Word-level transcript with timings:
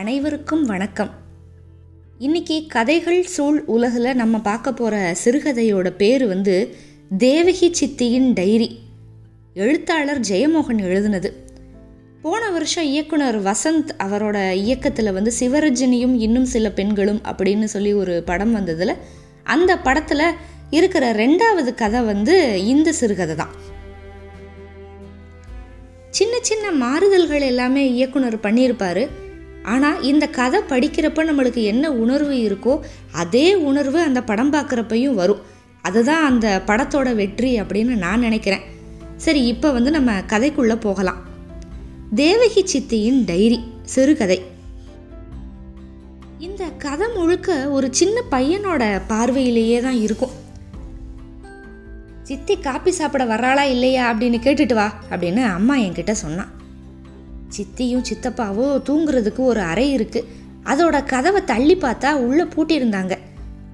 அனைவருக்கும் 0.00 0.64
வணக்கம். 0.64 1.10
இன்னைக்கு 2.18 2.64
கதைகள் 2.68 3.24
சூழ் 3.24 3.62
உலகில் 3.66 4.14
நம்ம 4.14 4.38
பார்க்க 4.38 4.72
போகிற 4.72 5.16
சிறுகதையோட 5.24 5.90
பேர் 5.90 6.26
வந்து 6.26 6.76
தேவகி 7.18 7.72
சித்தியின் 7.80 8.32
டைரி. 8.32 8.78
எழுத்தாளர் 9.54 10.20
ஜெயமோகன் 10.20 10.80
எழுதினது. 10.80 11.32
போன 12.22 12.50
வருஷம் 12.50 12.84
இயக்குனர் 12.84 13.42
வசந்த் 13.42 13.88
அவரோட 13.98 14.52
இயக்கத்தில் 14.52 15.12
வந்து 15.12 15.32
சிவரஜினியும் 15.40 16.14
இன்னும் 16.18 16.44
சில 16.44 16.70
பெண்களும் 16.70 17.20
அப்படின்னு 17.24 17.64
சொல்லி 17.64 17.92
ஒரு 17.92 18.22
படம் 18.22 18.52
வந்ததில் 18.52 18.96
அந்த 19.44 19.78
படத்தில் 19.78 20.32
இருக்கிற 20.70 21.12
ரெண்டாவது 21.12 21.74
கதை 21.74 22.00
வந்து 22.00 22.66
இந்த 22.66 22.92
சிறுகதை 22.92 23.34
தான். 23.34 23.54
சின்ன 26.10 26.38
சின்ன 26.40 26.70
மாறுதல்கள் 26.70 27.40
எல்லாமே 27.40 27.92
இயக்குனர் 27.92 28.36
பண்ணியிருப்பாரு. 28.36 29.08
ஆனால் 29.62 30.02
இந்த 30.02 30.26
கதை 30.26 30.60
படிக்கிறப்ப 30.68 31.24
நம்மளுக்கு 31.24 31.62
என்ன 31.62 31.92
உணர்வு 31.92 32.34
இருக்கோ 32.34 32.80
அதே 33.12 33.54
உணர்வு 33.54 34.00
அந்த 34.00 34.22
படம் 34.22 34.52
பார்க்குறப்பையும் 34.52 35.14
வரும். 35.14 35.40
அதுதான் 35.82 36.24
அந்த 36.24 36.62
படத்தோட 36.66 37.14
வெற்றி 37.14 37.60
அப்படின்னு 37.60 37.94
நான் 37.96 38.20
நினைக்கிறேன். 38.20 38.60
சரி 39.16 39.46
இப்போ 39.46 39.72
வந்து 39.72 39.90
நம்ம 39.90 40.12
கதைக்குள்ளே 40.12 40.74
போகலாம். 40.80 41.28
தேவகி 42.14 42.62
சித்தியின் 42.64 43.24
டைரி 43.24 43.60
சிறுகதை. 43.82 44.42
இந்த 46.38 46.64
கதை 46.64 47.06
முழுக்க 47.16 47.68
ஒரு 47.68 47.88
சின்ன 47.90 48.22
பையனோட 48.30 49.02
பார்வையிலேயே 49.08 49.80
தான் 49.80 50.00
இருக்கும். 50.00 50.30
சித்தி 52.22 52.58
காப்பி 52.58 52.90
சாப்பிட 52.90 53.24
வர்றாளா 53.24 53.62
இல்லையா 53.62 54.12
அப்படின்னு 54.12 54.38
கேட்டுட்டு 54.44 54.74
வா 54.74 54.92
அப்படின்னு 55.10 55.44
அம்மா 55.44 55.76
என்கிட்ட 55.76 56.10
சொன்னான். 56.10 56.50
சித்தியும் 57.56 58.02
சித்தப்பாவும் 58.12 58.82
தூங்குறதுக்கு 58.88 59.36
ஒரு 59.36 59.60
அறை 59.60 59.92
இருக்கு. 59.92 60.24
அதோட 60.64 61.04
கதவை 61.04 61.44
தள்ளி 61.44 61.76
பார்த்தா 61.76 62.12
உள்ள 62.12 62.44
பூட்டியிருந்தாங்க. 62.44 63.16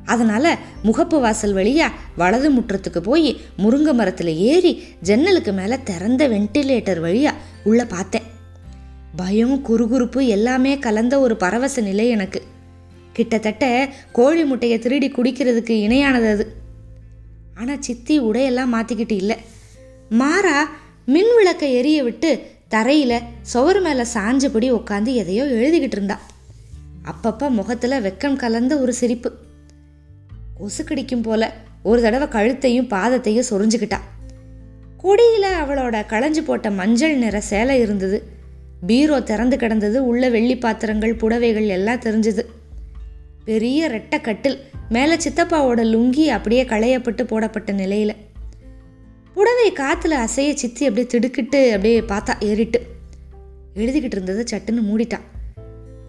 அதனால 0.05 0.59
முகப்பு 0.85 1.21
வாசல் 1.21 1.55
வழியா 1.55 1.89
வலது 2.17 2.53
முற்றத்துக்கு 2.53 2.99
போய் 2.99 3.41
முருங்கை 3.59 3.95
மரத்துல 3.95 4.25
ஏறி 4.25 4.85
ஜன்னலுக்கு 5.01 5.53
மேல 5.53 5.77
திறந்த 5.77 6.29
வென்டிலேட்டர் 6.29 7.03
வழியா 7.03 7.33
உள்ள 7.65 7.87
பார்த்தேன். 7.87 8.23
பயம் 9.17 9.65
குறுகுறுப்பு 9.69 10.27
எல்லாமே 10.27 10.79
கலந்த 10.79 11.21
ஒரு 11.21 11.37
பரவச 11.37 11.81
நிலை 11.81 12.09
எனக்கு. 12.09 12.43
கிட்டத்தட்ட 13.13 13.89
கோழி 14.13 14.45
முட்டையை 14.45 14.79
திருடி 14.79 15.11
குடிக்கிறதுக்கு 15.11 15.89
இணையானது 15.89 16.31
அது. 16.31 16.57
ஆனால் 17.55 17.83
சித்தி 17.83 18.21
உடையெல்லாம் 18.21 18.73
மாற்றிக்கிட்டு 18.73 19.13
இல்லை. 19.13 19.37
மாறா 20.09 20.71
மின் 21.07 21.35
விளக்கை 21.37 21.75
எரிய 21.75 22.03
விட்டு 22.03 22.55
தரையில் 22.69 23.21
சுவர் 23.43 23.81
மேலே 23.81 24.03
சாஞ்சபடி 24.15 24.73
உட்காந்து 24.73 25.15
எதையோ 25.15 25.45
எழுதிக்கிட்டு 25.45 25.93
இருந்தா. 25.93 26.21
அப்பப்போ 27.05 27.49
முகத்தில் 27.49 27.91
வெக்கம் 27.91 28.37
கலந்த 28.37 28.79
ஒரு 28.79 28.95
சிரிப்பு. 28.95 29.33
கொசு 30.55 30.85
கடிக்கும் 30.85 31.23
போல 31.23 31.53
ஒரு 31.83 32.03
தடவை 32.03 32.29
கழுத்தையும் 32.29 32.87
பாதத்தையும் 32.87 33.43
சொரிஞ்சுக்கிட்டா. 33.51 33.99
கொடியில் 34.97 35.43
அவளோட 35.43 36.05
களைஞ்சு 36.07 36.45
போட்ட 36.45 36.71
மஞ்சள் 36.71 37.17
நிற 37.17 37.41
சேலை 37.41 37.81
இருந்தது. 37.81 38.23
பீரோ 38.87 39.23
திறந்து 39.23 39.57
கிடந்தது 39.57 40.07
உள்ள 40.07 40.29
வெள்ளி 40.29 40.59
பாத்திரங்கள் 40.59 41.15
புடவைகள் 41.15 41.67
எல்லாம் 41.67 42.01
தெரிஞ்சுது. 42.01 42.45
பெரிய 43.45 43.89
ரெட்டை 43.89 44.21
கட்டில் 44.21 44.61
மேலே 44.89 45.15
சித்தப்பாவோட 45.15 45.83
லுங்கி 45.85 46.27
அப்படியே 46.27 46.65
களையப்பட்டு 46.65 47.23
போடப்பட்ட 47.23 47.73
நிலையில். 47.73 48.17
புடவை 49.37 49.65
காற்றுல 49.73 50.15
அசைய 50.27 50.51
சித்தி 50.55 50.83
அப்படியே 50.87 51.07
திடுக்கிட்டு 51.07 51.59
அப்படியே 51.71 52.01
பார்த்தா 52.01 52.35
ஏறிட்டு. 52.41 52.79
எழுதிக்கிட்டு 53.75 54.17
இருந்ததை 54.17 54.43
சட்டுன்னு 54.51 54.83
மூடிட்டான் 54.91 55.25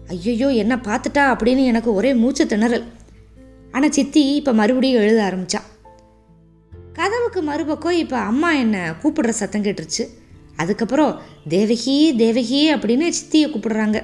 ஐயையோ 0.06 0.48
என்ன 0.50 0.74
பார்த்துட்டா 0.76 1.24
அப்படின்னு 1.32 1.64
எனக்கு 1.64 1.90
ஒரே 1.94 2.10
மூச்சு 2.14 2.44
திணறல். 2.44 2.84
ஆனால் 3.72 3.90
சித்தி 3.90 4.22
இப்போ 4.34 4.52
மறுபடியும் 4.52 5.00
எழுத 5.00 5.18
ஆரம்பிச்சான் 5.22 5.66
கதவுக்கு 6.92 7.42
மறுபக்கம் 7.42 7.98
இப்போ 8.04 8.16
அம்மா 8.30 8.52
என்னை 8.52 8.80
கூப்பிடுற 9.02 9.28
சத்தம் 9.28 9.64
கேட்டுருச்சு. 9.64 10.06
அதுக்கப்புறம் 10.56 11.12
தேவகி 11.48 11.96
தேவகி 12.16 12.74
அப்படின்னு 12.74 13.08
சித்தியை 13.18 13.48
கூப்பிடுறாங்க. 13.50 14.02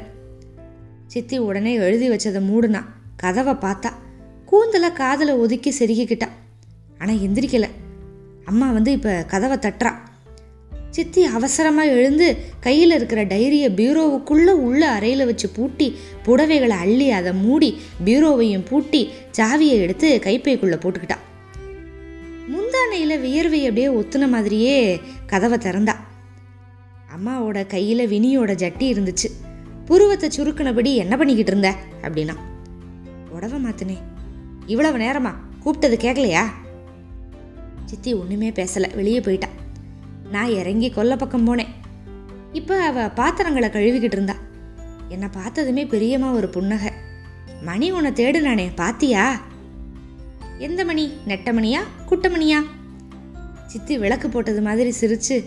சித்தி 1.07 1.39
உடனே 1.39 1.75
எழுதி 1.87 2.11
வச்சதை 2.11 2.43
மூடுனா 2.51 2.83
கதவை 3.17 3.55
பார்த்தா 3.55 3.93
கூந்தலை 4.45 4.93
காதில் 4.93 5.35
ஒதுக்கி 5.37 5.73
செருகிக்கிட்டா. 5.79 6.29
ஆனால் 6.99 7.17
எந்திரிக்கலை. 7.17 7.71
அம்மா 8.45 8.71
வந்து 8.71 8.93
இப்போ 8.93 9.25
கதவை 9.29 9.57
தட்டுறா. 9.57 9.93
சித்தி 10.91 11.25
அவசரமாக 11.25 11.89
எழுந்து 11.89 12.27
கையில் 12.61 12.91
இருக்கிற 12.91 13.25
டைரியை 13.25 13.69
பீரோவுக்குள்ளே 13.79 14.53
உள்ள 14.67 14.89
அறையில் 14.89 15.25
வச்சு 15.25 15.49
பூட்டி 15.49 15.97
புடவைகளை 16.27 16.77
அள்ளி 16.85 17.11
அதை 17.11 17.33
மூடி 17.33 17.81
பீரோவையும் 18.05 18.67
பூட்டி 18.69 19.11
சாவியை 19.39 19.77
எடுத்து 19.87 20.21
கைப்பைக்குள்ளே 20.25 20.79
போட்டுக்கிட்டா. 20.85 21.19
முந்தானையில் 22.49 23.21
வியர்வை 23.21 23.61
அப்படியே 23.63 23.89
ஒத்துன 23.89 24.29
மாதிரியே 24.29 25.01
கதவை 25.27 25.59
திறந்தா. 25.59 25.95
அம்மாவோட 27.17 27.67
கையில் 27.67 28.11
வினியோட 28.11 28.53
ஜட்டி 28.63 28.87
இருந்துச்சு. 28.95 29.31
புருவத்தை 29.87 30.31
சுருக்கினபடி 30.37 30.95
என்ன 30.95 31.17
பண்ணிக்கிட்டு 31.17 31.51
இருந்த 31.51 31.75
அப்படின்னா 32.03 32.35
உடவை 33.31 33.59
மாத்தினே 33.65 33.97
இவ்வளவு 34.67 34.99
நேரமா 34.99 35.33
கூப்பிட்டது 35.65 35.97
கேட்கலையா 35.97 36.45
சித்தி 37.95 38.15
ஒன்றுமே 38.15 38.51
பேசலை. 38.51 38.95
வெளியே 38.95 39.21
போயிட்டா. 39.21 39.49
நான் 40.31 40.49
இறங்கி 40.49 40.91
கொல்ல 40.91 41.17
பக்கம் 41.17 41.47
போனேன். 41.49 41.67
இப்போ 42.53 42.83
அவள் 42.83 43.09
பாத்திரங்களை 43.09 43.69
கழுவிக்கிட்டு 43.69 44.03
இருந்தா. 44.03 44.37
என்னை 45.09 45.29
பார்த்ததுமே 45.33 45.87
பெரியம்மா 45.87 46.33
ஒரு 46.33 46.49
புன்னகை. 46.49 46.91
மணி 47.63 47.91
உன்னை 47.91 48.11
தேடுனானே 48.11 48.71
பாத்தியா? 48.75 49.41
எந்த 50.59 50.85
மணி? 50.85 51.13
நெட்ட 51.27 51.53
மணியா? 51.53 51.79
குட்ட 52.07 52.29
மணியா? 52.29 52.63
சித்தி 53.67 53.99
விளக்கு 53.99 54.29
போட்டது 54.29 54.63
மாதிரி 54.63 54.93
சிரிச்சு 55.01 55.45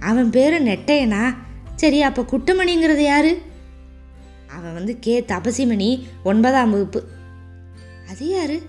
அவன் 0.00 0.30
பேரு 0.30 0.62
நெட்டையனா? 0.62 1.34
சரி 1.74 2.02
அப்போ 2.02 2.22
குட்டமணிங்கிறது 2.22 3.04
யாரு? 3.04 3.42
அவன் 4.46 4.74
வந்து 4.74 4.98
கே. 4.98 5.24
தபசிமணி 5.28 6.06
ஒன்பதாம் 6.24 6.70
வகுப்பு. 6.70 7.04
அது 8.08 8.28
யாரு? 8.28 8.62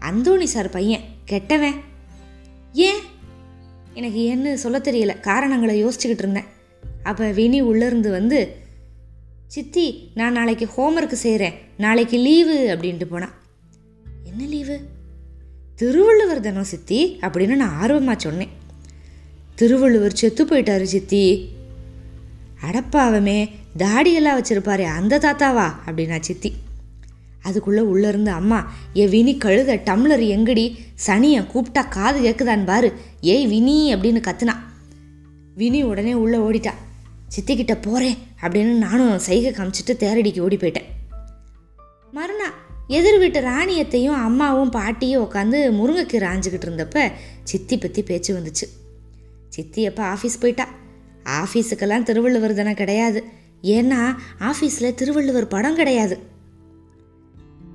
அந்தோணி 0.00 0.44
சார் 0.44 0.68
பையன். 0.68 1.04
கெட்டவன். 1.24 1.88
ஏன்? 2.72 3.00
எனக்கு 3.94 4.18
ஏன்னு 4.18 4.54
சொல்ல 4.54 4.78
தெரியல. 4.78 5.20
காரணங்களை 5.20 5.84
யோசிச்சுக்கிட்டு 5.84 6.18
இருந்தேன். 6.18 6.44
அப்போ 7.02 7.30
வினி 7.30 7.62
உள்ளேருந்து 7.62 8.10
வந்து 8.10 8.56
சித்தி 9.46 10.10
நான் 10.14 10.32
நாளைக்கு 10.32 10.68
ஹோம்ஒர்க் 10.76 11.12
செய்கிறேன் 11.12 11.54
நாளைக்கு 11.76 12.18
லீவு 12.18 12.78
அப்படின்ட்டு 12.80 13.04
போனான் 13.04 13.32
என்ன 14.22 14.44
லீவு 14.44 14.80
திருவள்ளுவர் 15.74 16.40
தினம் 16.40 16.64
சித்தி 16.64 17.18
அப்படின்னு 17.20 17.56
நான் 17.56 17.74
ஆர்வமாக 17.74 18.20
சொன்னேன். 18.20 18.48
திருவள்ளுவர் 19.54 20.14
செத்து 20.14 20.44
போயிட்டாரு 20.44 20.82
சித்தி. 20.82 21.48
அடப்பாவமே 22.62 23.50
தாடியெல்லாம் 23.78 24.42
வச்சுருப்பாரு 24.42 24.84
அந்த 24.84 25.18
தாத்தாவா? 25.18 25.72
அப்படின்னா 25.86 26.20
சித்தி. 26.20 26.54
அதுக்குள்ளே 27.42 27.80
உள்ளேருந்து 27.80 28.28
அம்மா 28.28 28.72
ஏ 28.96 29.06
வினி 29.06 29.36
கழுத 29.36 29.80
டம்ளர் 29.84 30.24
எங்கடி? 30.36 30.76
சனியை 31.06 31.46
கூப்பிட்டா 31.52 31.88
காது 31.88 32.20
கேட்குதான்னு 32.20 32.64
பாரு. 32.64 32.92
ஏய் 33.20 33.46
வினி 33.46 33.94
அப்படின்னு 33.94 34.20
கத்துனா. 34.20 34.52
வினி 35.54 35.82
உடனே 35.82 36.14
உள்ளே 36.14 36.38
ஓடிட்டா. 36.38 36.72
சித்திக்கிட்ட 37.36 37.78
போகிறேன் 37.80 38.16
அப்படின்னு 38.40 38.76
நானும் 38.76 39.18
சைகை 39.18 39.52
காமிச்சிட்டு 39.52 39.92
தேரடிக்கு 39.92 40.40
ஓடி 40.40 40.56
போயிட்டேன். 40.56 40.88
மறுநாள் 42.12 42.52
எதிர் 42.88 43.18
வீட்டு 43.18 43.40
ராணியத்தையும் 43.40 44.14
அம்மாவும் 44.14 44.70
பாட்டியும் 44.70 45.24
உட்காந்து 45.24 45.56
முருங்கைக்கீரை 45.56 46.26
ஆஞ்சிக்கிட்டு 46.28 46.66
இருந்தப்ப 46.66 47.12
சித்தி 47.42 47.78
பற்றி 47.78 48.02
பேச்சு 48.02 48.38
வந்துச்சு. 48.38 48.68
சித்தி 49.48 49.86
அப்போ 49.86 50.02
ஆஃபீஸ் 50.02 50.40
போயிட்டா. 50.40 50.68
ஆஃபீஸுக்கெல்லாம் 51.24 52.02
திருவள்ளுவர் 52.02 52.54
தினம் 52.54 52.74
கிடையாது. 52.74 53.24
ஏன்னா 53.62 54.16
ஆஃபீஸில் 54.38 54.94
திருவள்ளுவர் 54.94 55.48
படம் 55.48 55.74
கிடையாது. 55.74 56.18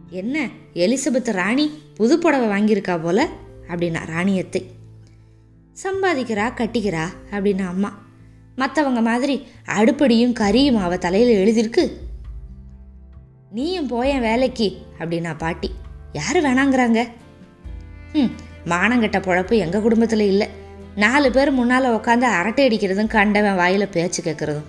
என்ன 0.10 0.48
எலிசபெத் 0.74 1.32
ராணி 1.32 1.72
புது 1.94 2.20
புடவை 2.20 2.48
வாங்கியிருக்கா 2.48 3.04
போல? 3.04 3.28
அப்படின்னா 3.68 4.06
ராணியத்தை 4.06 4.66
சம்பாதிக்கிறா 5.84 6.46
கட்டிக்கிறா 6.58 7.06
அப்படின்னா 7.32 7.68
அம்மா. 7.68 8.04
மற்றவங்க 8.58 9.02
மாதிரி 9.02 9.48
அடுப்படியும் 9.66 10.36
கரியும் 10.40 10.82
அவள் 10.82 10.98
தலையில் 10.98 11.34
எழுதியிருக்கு. 11.38 11.92
நீயும் 13.52 13.88
போயேன் 13.88 14.22
வேலைக்கு 14.22 14.78
அப்படின்னா 15.00 15.38
பாட்டி 15.38 15.72
யார் 16.14 16.38
வேணாங்கிறாங்க? 16.38 17.08
ம் 18.14 18.32
மானங்கட்ட 18.66 19.20
பொழப்பு 19.20 19.58
எங்கள் 19.58 19.82
குடும்பத்தில் 19.82 20.20
இல்லை. 20.20 20.48
நாலு 20.96 21.32
பேர் 21.32 21.52
முன்னால் 21.52 21.94
உட்காந்து 21.96 22.22
அரட்டை 22.22 22.68
அடிக்கிறதும் 22.68 23.08
கண்டவன் 23.08 23.56
வாயில் 23.56 23.88
பேச்சு 23.88 24.24
கேட்குறதும் 24.24 24.68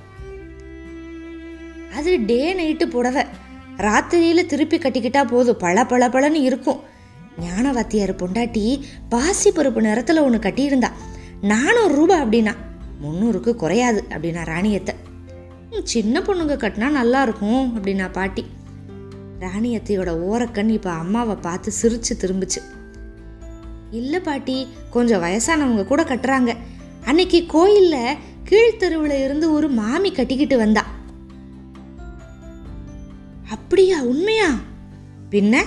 அது 1.94 2.24
டே 2.26 2.40
நைட்டு 2.54 2.84
புடவை. 2.84 3.24
ராத்திரியில் 3.78 4.46
திருப்பி 4.46 4.78
கட்டிக்கிட்டா 4.78 5.26
போதும் 5.26 5.56
பள 5.58 5.84
பள 5.84 6.08
பளன்னு 6.08 6.42
இருக்கும். 6.42 6.80
ஞானவாத்தியார் 7.40 8.12
பொண்டாட்டி 8.12 8.82
பாசி 9.08 9.50
பருப்பு 9.50 9.80
நிறத்தில் 9.80 10.18
ஒன்று 10.18 10.38
கட்டியிருந்தா. 10.38 10.90
நானூறு 11.40 11.94
ரூபாய் 11.94 12.20
அப்படின்னா 12.20 12.54
முந்நூறுக்கு 13.02 13.54
குறையாது 13.54 14.04
அப்படின்னா 14.10 14.44
ராணியத்தை. 14.44 14.94
ம், 15.72 15.84
சின்ன 15.84 16.20
பொண்ணுங்க 16.20 16.56
கட்டினா 16.56 16.88
நல்லா 16.88 17.22
இருக்கும் 17.22 17.72
அப்படின்னா 17.76 18.12
பாட்டி. 18.12 18.44
ராணியத்தையோட 19.40 20.10
ஓரக்கண் 20.20 20.68
இப்போ 20.68 20.90
அம்மாவை 20.90 21.34
பார்த்து 21.34 21.72
சிரிச்சு 21.82 22.14
திரும்பிச்சு. 22.20 22.60
இல்லை 23.90 24.20
பாட்டி 24.20 24.68
கொஞ்சம் 24.90 25.22
வயசானவங்க 25.22 25.84
கூட 25.84 26.02
கட்டுறாங்க. 26.02 26.56
அன்னைக்கு 27.04 27.46
கோயிலில் 27.46 28.16
கீழ்த்தெருவில் 28.50 29.24
இருந்து 29.24 29.52
ஒரு 29.52 29.68
மாமி 29.68 30.12
கட்டிக்கிட்டு 30.12 30.58
வந்தா. 30.58 30.86
அப்படியா 33.50 34.02
உண்மையா? 34.02 34.50
பின்ன? 35.30 35.64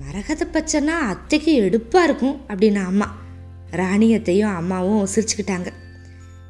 மரகத 0.00 0.46
பச்சைனா 0.52 0.86
அத்தைக்கு 0.86 1.54
எடுப்பாக 1.54 2.04
இருக்கும் 2.04 2.40
அப்படின்னு 2.48 2.84
அம்மா. 2.84 3.16
ராணியத்தையும் 3.72 4.54
அம்மாவும் 4.54 5.08
சிரிச்சுக்கிட்டாங்க 5.14 5.72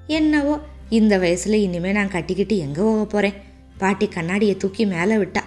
என்னவோ 0.06 0.59
இந்த 0.88 1.19
வயசில் 1.19 1.53
இனிமேல் 1.53 1.93
நான் 1.93 2.09
கட்டிக்கிட்டு 2.09 2.56
எங்கே 2.56 2.81
போக 2.81 3.05
போகிறேன் 3.05 3.35
பாட்டி 3.79 4.09
கண்ணாடியை 4.09 4.56
தூக்கி 4.56 4.87
மேலே 4.87 5.14
விட்டா. 5.14 5.43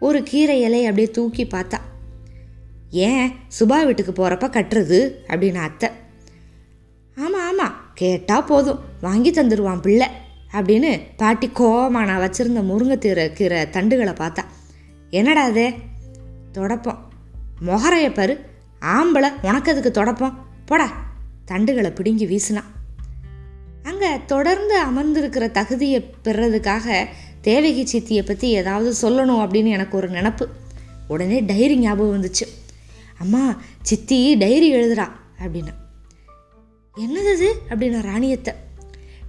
ஒரு 0.00 0.22
கீரை 0.22 0.62
இலையை 0.62 0.82
அப்படியே 0.82 1.10
தூக்கி 1.10 1.44
பார்த்தா. 1.44 1.78
ஏன் 2.90 3.32
சுபா 3.60 3.84
வீட்டுக்கு 3.84 4.12
போகிறப்ப 4.12 4.48
கட்டுறது? 4.48 5.12
அப்படின்னு 5.26 5.54
அத்தை. 5.54 5.90
ஆமாம் 7.16 7.46
ஆமாம் 7.46 7.76
கேட்டால் 7.94 8.44
போதும். 8.44 8.80
வாங்கி 9.00 9.30
தந்துடுவான் 9.30 9.80
பிள்ளை. 9.80 10.06
அப்படின்னு 10.52 11.00
பாட்டி 11.16 11.50
கோவமா 11.54 12.04
நான் 12.04 12.18
வச்சுருந்த 12.18 12.60
முருங்கைத்தீரை 12.60 13.32
கீரை 13.32 13.62
தண்டுகளை 13.62 14.14
பார்த்தா. 14.14 14.44
என்னடா 15.10 15.42
அது 15.42 15.72
தொடப்போம். 16.52 16.98
மொகரைய 17.66 18.12
பாரு. 18.12 18.40
ஆம்பளை 18.80 19.32
உனக்கு 19.42 19.72
அதுக்கு 19.72 19.90
தொடப்பம்? 19.90 20.46
போடா. 20.64 21.06
தண்டுகளை 21.46 21.90
பிடுங்கி 21.90 22.26
வீசினான் 22.26 22.64
அங்கே 23.82 24.24
தொடர்ந்து 24.26 24.84
அமர்ந்திருக்கிற 24.84 25.50
தகுதியை 25.50 26.14
பெறதுக்காக 26.24 27.06
தேவகி 27.40 27.98
சித்தியை 27.98 28.26
பற்றி 28.26 28.48
ஏதாவது 28.48 28.94
சொல்லணும் 29.02 29.36
அப்படின்னு 29.36 29.66
எனக்கு 29.66 29.96
ஒரு 29.96 30.10
நினப்பு. 30.10 30.46
உடனே 31.08 31.40
டைரி 31.40 31.78
ஞாபகம் 31.78 32.22
வந்துச்சு. 32.22 32.48
அம்மா 33.18 33.60
சித்தி 33.82 34.34
டைரி 34.34 34.74
எழுதுறா 34.74 35.08
அப்படின்னா. 35.46 35.74
என்னது 36.96 37.32
அது 37.32 37.54
அப்படின்னா 37.68 38.02
ராணியத்தை. 38.02 38.54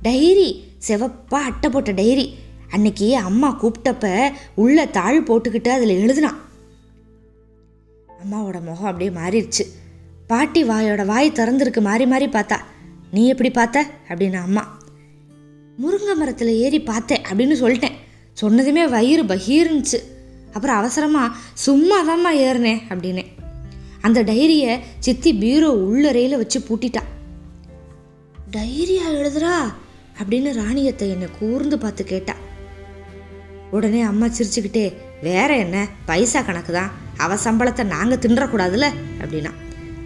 டைரி 0.02 0.69
செவப்பாக 0.88 1.44
அட்டை 1.44 1.70
போட்ட 1.70 1.92
டைரி. 1.92 2.36
அன்னைக்கு 2.70 3.18
அம்மா 3.18 3.58
கூப்பிட்டப்ப 3.64 4.32
உள்ள 4.56 4.86
தாழ் 4.86 5.24
போட்டுக்கிட்டு 5.26 5.68
அதில் 5.68 6.08
எழுதுனான் 6.08 6.36
அம்மாவோட 8.24 8.62
முகம் 8.62 8.84
அப்படியே 8.84 9.10
மாறிடுச்சு. 9.10 9.66
பாட்டி 10.28 10.64
வாயோட 10.64 11.06
வாய் 11.06 11.32
திறந்துருக்கு 11.32 11.82
மாறி 11.82 12.06
மாறி 12.06 12.28
பார்த்தா. 12.28 12.60
நீ 13.12 13.28
எப்படி 13.28 13.50
பார்த்த? 13.50 13.86
அப்படின்னு 14.08 14.34
அம்மா. 14.34 14.80
முருங்கை 15.82 16.16
மரத்தில் 16.16 16.48
ஏறி 16.48 16.82
பார்த்தேன் 16.82 17.22
அப்படின்னு 17.22 17.56
சொல்லிட்டேன். 17.62 17.92
சொன்னதுமே 18.42 18.90
வயிறு 18.90 19.24
பகீர்னுச்சு. 19.24 20.00
அப்புறம் 20.54 20.76
அவசரமாக 20.76 21.36
சும்மா 21.54 22.10
தாம்மா 22.10 22.38
ஏறினேன் 22.38 22.82
அப்படின்னே. 22.90 23.26
அந்த 24.02 24.24
டைரியை 24.24 24.80
சித்தி 25.00 25.34
பீரோ 25.34 25.70
உள்ளறையில் 25.74 26.38
வச்சு 26.38 26.60
பூட்டிட்டா. 26.60 27.02
டைரியா 28.52 29.08
எழுதுறா? 29.12 29.74
அப்படின்னு 30.24 30.54
ராணியத்தை 30.54 31.10
என்னை 31.10 31.28
கூர்ந்து 31.40 31.78
பார்த்து 31.78 32.04
கேட்டா. 32.04 32.36
உடனே 33.72 34.02
அம்மா 34.02 34.26
சிரிச்சுக்கிட்டே 34.26 34.94
வேற 35.22 35.58
என்ன? 35.58 35.88
பைசா 36.06 36.42
கணக்கு 36.42 36.74
தான். 36.74 36.92
அவ 37.18 37.36
சம்பளத்தை 37.36 37.84
நாங்கள் 37.84 38.18
தின்றக்கூடாதுல்ல? 38.18 38.90
அப்படின்னா. 39.20 39.52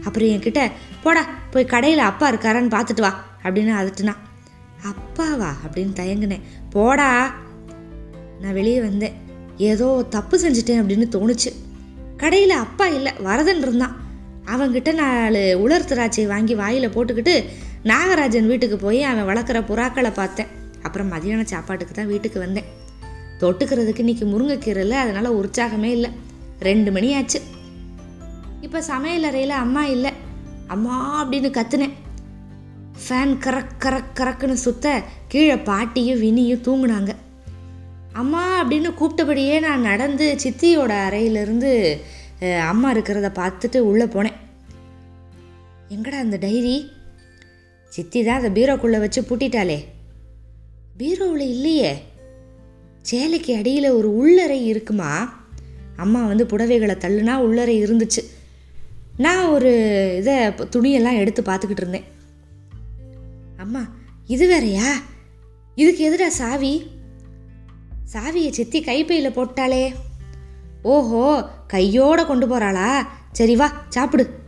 அப்புறம் 0.04 0.28
என்கிட்ட 0.28 0.72
போடா 1.04 1.28
போய் 1.52 1.66
கடையில் 1.66 2.00
அப்பா 2.00 2.32
இருக்காரான்னு 2.32 2.74
பார்த்துட்டு 2.76 3.02
வா 3.02 3.24
அப்படின்னு 3.44 3.82
அதட்டுனா. 3.82 4.14
அப்பாவா? 4.84 5.50
அப்படின்னு 5.68 5.94
தயங்கினேன். 5.96 6.42
போடா. 6.70 7.36
நான் 8.42 8.54
வெளியே 8.54 8.80
வந்தேன். 8.80 9.14
ஏதோ 9.58 10.06
தப்பு 10.10 10.40
செஞ்சுட்டேன் 10.40 10.82
அப்படின்னு 10.82 11.08
தோணுச்சு. 11.12 11.54
கடையில் 12.18 12.50
அப்பா 12.50 12.88
இல்லை 12.88 13.12
வரதன் 13.24 13.62
இருந்தான். 13.62 14.02
அவங்கிட்ட 14.46 14.94
நாலு 14.94 15.62
உலர் 15.62 15.86
திராட்சை 15.86 16.26
வாங்கி 16.26 16.56
வாயில் 16.56 16.90
போட்டுக்கிட்டு 16.90 17.44
நாகராஜன் 17.92 18.50
வீட்டுக்கு 18.52 18.78
போய் 18.78 19.00
அவன் 19.04 19.28
வளர்க்குற 19.30 19.60
புறாக்களை 19.70 20.12
பார்த்தேன். 20.14 20.52
அப்புறம் 20.82 21.10
மதியான 21.12 21.42
சாப்பாட்டுக்கு 21.44 21.94
தான் 21.94 22.12
வீட்டுக்கு 22.14 22.40
வந்தேன். 22.40 22.70
தொட்டுக்கிறதுக்கு 23.42 24.04
இன்னைக்கு 24.04 24.26
முருங்கைக்கீரை 24.26 24.84
இல்லை 24.86 24.98
அதனால் 24.98 25.36
உற்சாகமே 25.40 25.90
இல்லை. 25.98 26.10
ரெண்டு 26.60 26.92
மணி 26.92 27.10
ஆச்சு 27.16 27.42
இப்போ 28.66 28.82
சமையல் 28.82 29.28
அறையில் 29.30 29.54
அம்மா 29.64 29.84
இல்லை. 29.96 30.12
அம்மா 30.68 30.96
அப்படின்னு 31.24 31.50
கத்துனேன். 31.58 31.96
ஃபேன் 33.04 33.36
கரக் 33.46 33.76
கரக் 33.84 34.14
கரக்குன்னு 34.20 34.58
சுத்த 34.66 34.96
கீழே 35.28 35.58
பாட்டியும் 35.70 36.22
வினியும் 36.22 36.66
தூங்குனாங்க. 36.68 37.12
அம்மா 38.22 38.42
அப்படின்னு 38.64 38.90
கூப்பிட்டபடியே 39.00 39.56
நான் 39.68 39.88
நடந்து 39.90 40.26
சித்தியோட 40.44 40.94
அறையிலிருந்து 41.06 41.72
அம்மா 42.72 42.88
இருக்கிறத 42.94 43.30
பார்த்துட்டு 43.40 43.80
உள்ளே 43.92 44.06
போனேன். 44.06 44.38
எங்கடா 45.90 46.20
அந்த 46.26 46.38
டைரி? 46.38 46.76
சித்தி 47.94 48.24
தான் 48.24 48.42
அதை 48.42 48.64
பீரோக்குள்ளே 48.64 49.00
வச்சு 49.00 49.22
பூட்டிட்டாளே. 49.22 49.86
பீரோவில் 51.00 51.40
இல்லையே. 51.40 52.04
சேலைக்கு 53.02 53.56
அடியில் 53.56 53.90
ஒரு 53.90 54.16
உள்ளறை 54.16 54.68
இருக்குமா? 54.68 55.44
அம்மா 55.96 56.28
வந்து 56.28 56.46
புடவைகளை 56.46 56.96
தள்ளுனா 56.96 57.36
உள்ளறை 57.36 57.84
இருந்துச்சு. 57.84 58.24
நான் 59.18 59.46
ஒரு 59.46 59.70
இதை 60.18 60.36
துணியெல்லாம் 60.48 61.18
எடுத்து 61.18 61.42
பார்த்துக்கிட்டு 61.42 61.78
இருந்தேன். 61.78 62.04
அம்மா 63.58 63.88
இது 64.28 64.48
வேறயா? 64.48 64.92
இதுக்கு 65.76 66.12
எதுடா 66.12 66.28
சாவி? 66.28 66.86
சாவியை 68.14 68.52
சித்தி 68.52 68.82
கைப்பையில் 68.82 69.36
போட்டாளே. 69.36 69.94
ஓஹோ 70.84 71.50
கையோட 71.68 72.26
கொண்டு 72.26 72.48
போகிறாளா 72.48 73.08
சரி 73.32 73.56
வா 73.56 73.86
சாப்பிடு. 73.90 74.42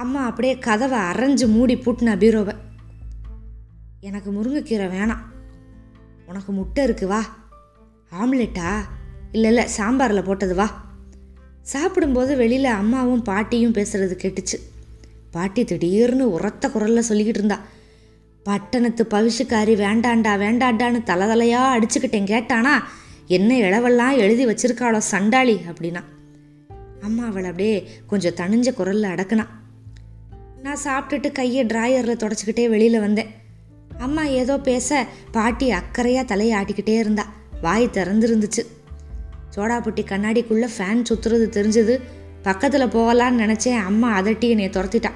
அம்மா 0.00 0.24
அப்படியே 0.24 0.58
கதவை 0.58 0.98
அரைஞ்சு 0.98 1.46
மூடி 1.46 1.74
பூட்டினா 1.74 2.16
பீரோவை. 2.18 2.54
எனக்கு 4.00 4.32
முருங்கைக்கீரை 4.32 4.86
வேணாம். 4.86 5.18
உனக்கு 6.26 6.52
முட்டை 6.52 6.84
இருக்கு 6.84 7.06
வா. 7.06 7.24
ஆம்லெட்டா? 8.12 8.76
இல்லை 9.32 9.50
இல்லை 9.50 9.66
சாம்பாரில் 9.76 10.24
போட்டது 10.24 10.54
வா. 10.54 10.84
சாப்பிடும்போது 11.62 12.36
வெளியில் 12.36 12.64
அம்மாவும் 12.64 13.22
பாட்டியும் 13.22 13.72
பேசுகிறது 13.72 14.18
கேட்டுச்சு. 14.22 14.60
பாட்டி 15.30 15.64
திடீர்னு 15.64 16.30
உரத்த 16.30 16.70
குரலில் 16.70 17.04
சொல்லிக்கிட்டு 17.08 17.36
இருந்தா. 17.36 17.60
பட்டணத்து 18.42 19.06
பவிஷுக்காரி 19.10 19.74
வேண்டாண்டா 19.74 20.34
வேண்டாண்டான்னு 20.36 21.02
தலையாக 21.02 21.82
அடிச்சுக்கிட்டேன் 21.82 22.26
கேட்டானா 22.26 22.72
என்ன 23.26 23.58
இளவெல்லாம் 23.58 24.16
எழுதி 24.16 24.46
வச்சிருக்காளோ 24.46 24.98
சண்டாளி? 24.98 25.54
அப்படின்னா. 25.54 26.02
அம்மா 27.00 27.26
அவளை 27.26 27.50
அப்படியே 27.50 27.88
கொஞ்சம் 28.06 28.34
தணிஞ்ச 28.34 28.72
குரலில் 28.72 29.10
அடக்குனா. 29.10 29.46
நான் 30.62 30.82
சாப்பிட்டுட்டு 30.84 31.32
கையை 31.32 31.64
ட்ராயரில் 31.64 32.20
தொடச்சிக்கிட்டே 32.22 32.68
வெளியில் 32.68 33.00
வந்தேன். 33.00 33.30
அம்மா 33.98 34.24
ஏதோ 34.24 34.58
பேச 34.58 35.06
பாட்டி 35.32 35.72
அக்கறையாக 35.72 36.24
தலையை 36.24 36.60
ஆட்டிக்கிட்டே 36.60 36.98
இருந்தா. 36.98 37.24
வாய் 37.60 37.88
திறந்துருந்துச்சு. 37.92 38.62
சோடாப்புட்டி 39.56 40.02
கண்ணாடிக்குள்ளே 40.10 40.68
ஃபேன் 40.78 41.06
சுற்றுறது 41.10 41.46
தெரிஞ்சது. 41.56 42.00
பக்கத்தில் 42.42 42.92
போகலான்னு 42.96 43.42
நினச்சேன் 43.44 43.84
அம்மா 43.84 44.20
அதட்டி 44.20 44.48
என்னை 44.48 44.68
துரத்திட்டா. 44.68 45.10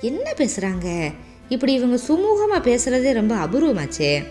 என்ன 0.00 0.34
பேசுகிறாங்க 0.36 1.12
இப்படி 1.48 1.72
இவங்க 1.72 1.98
சுமூகமாக 2.08 2.60
பேசுகிறதே 2.60 3.12
ரொம்ப 3.12 3.34
அபூர்வமாச்சே. 3.36 4.24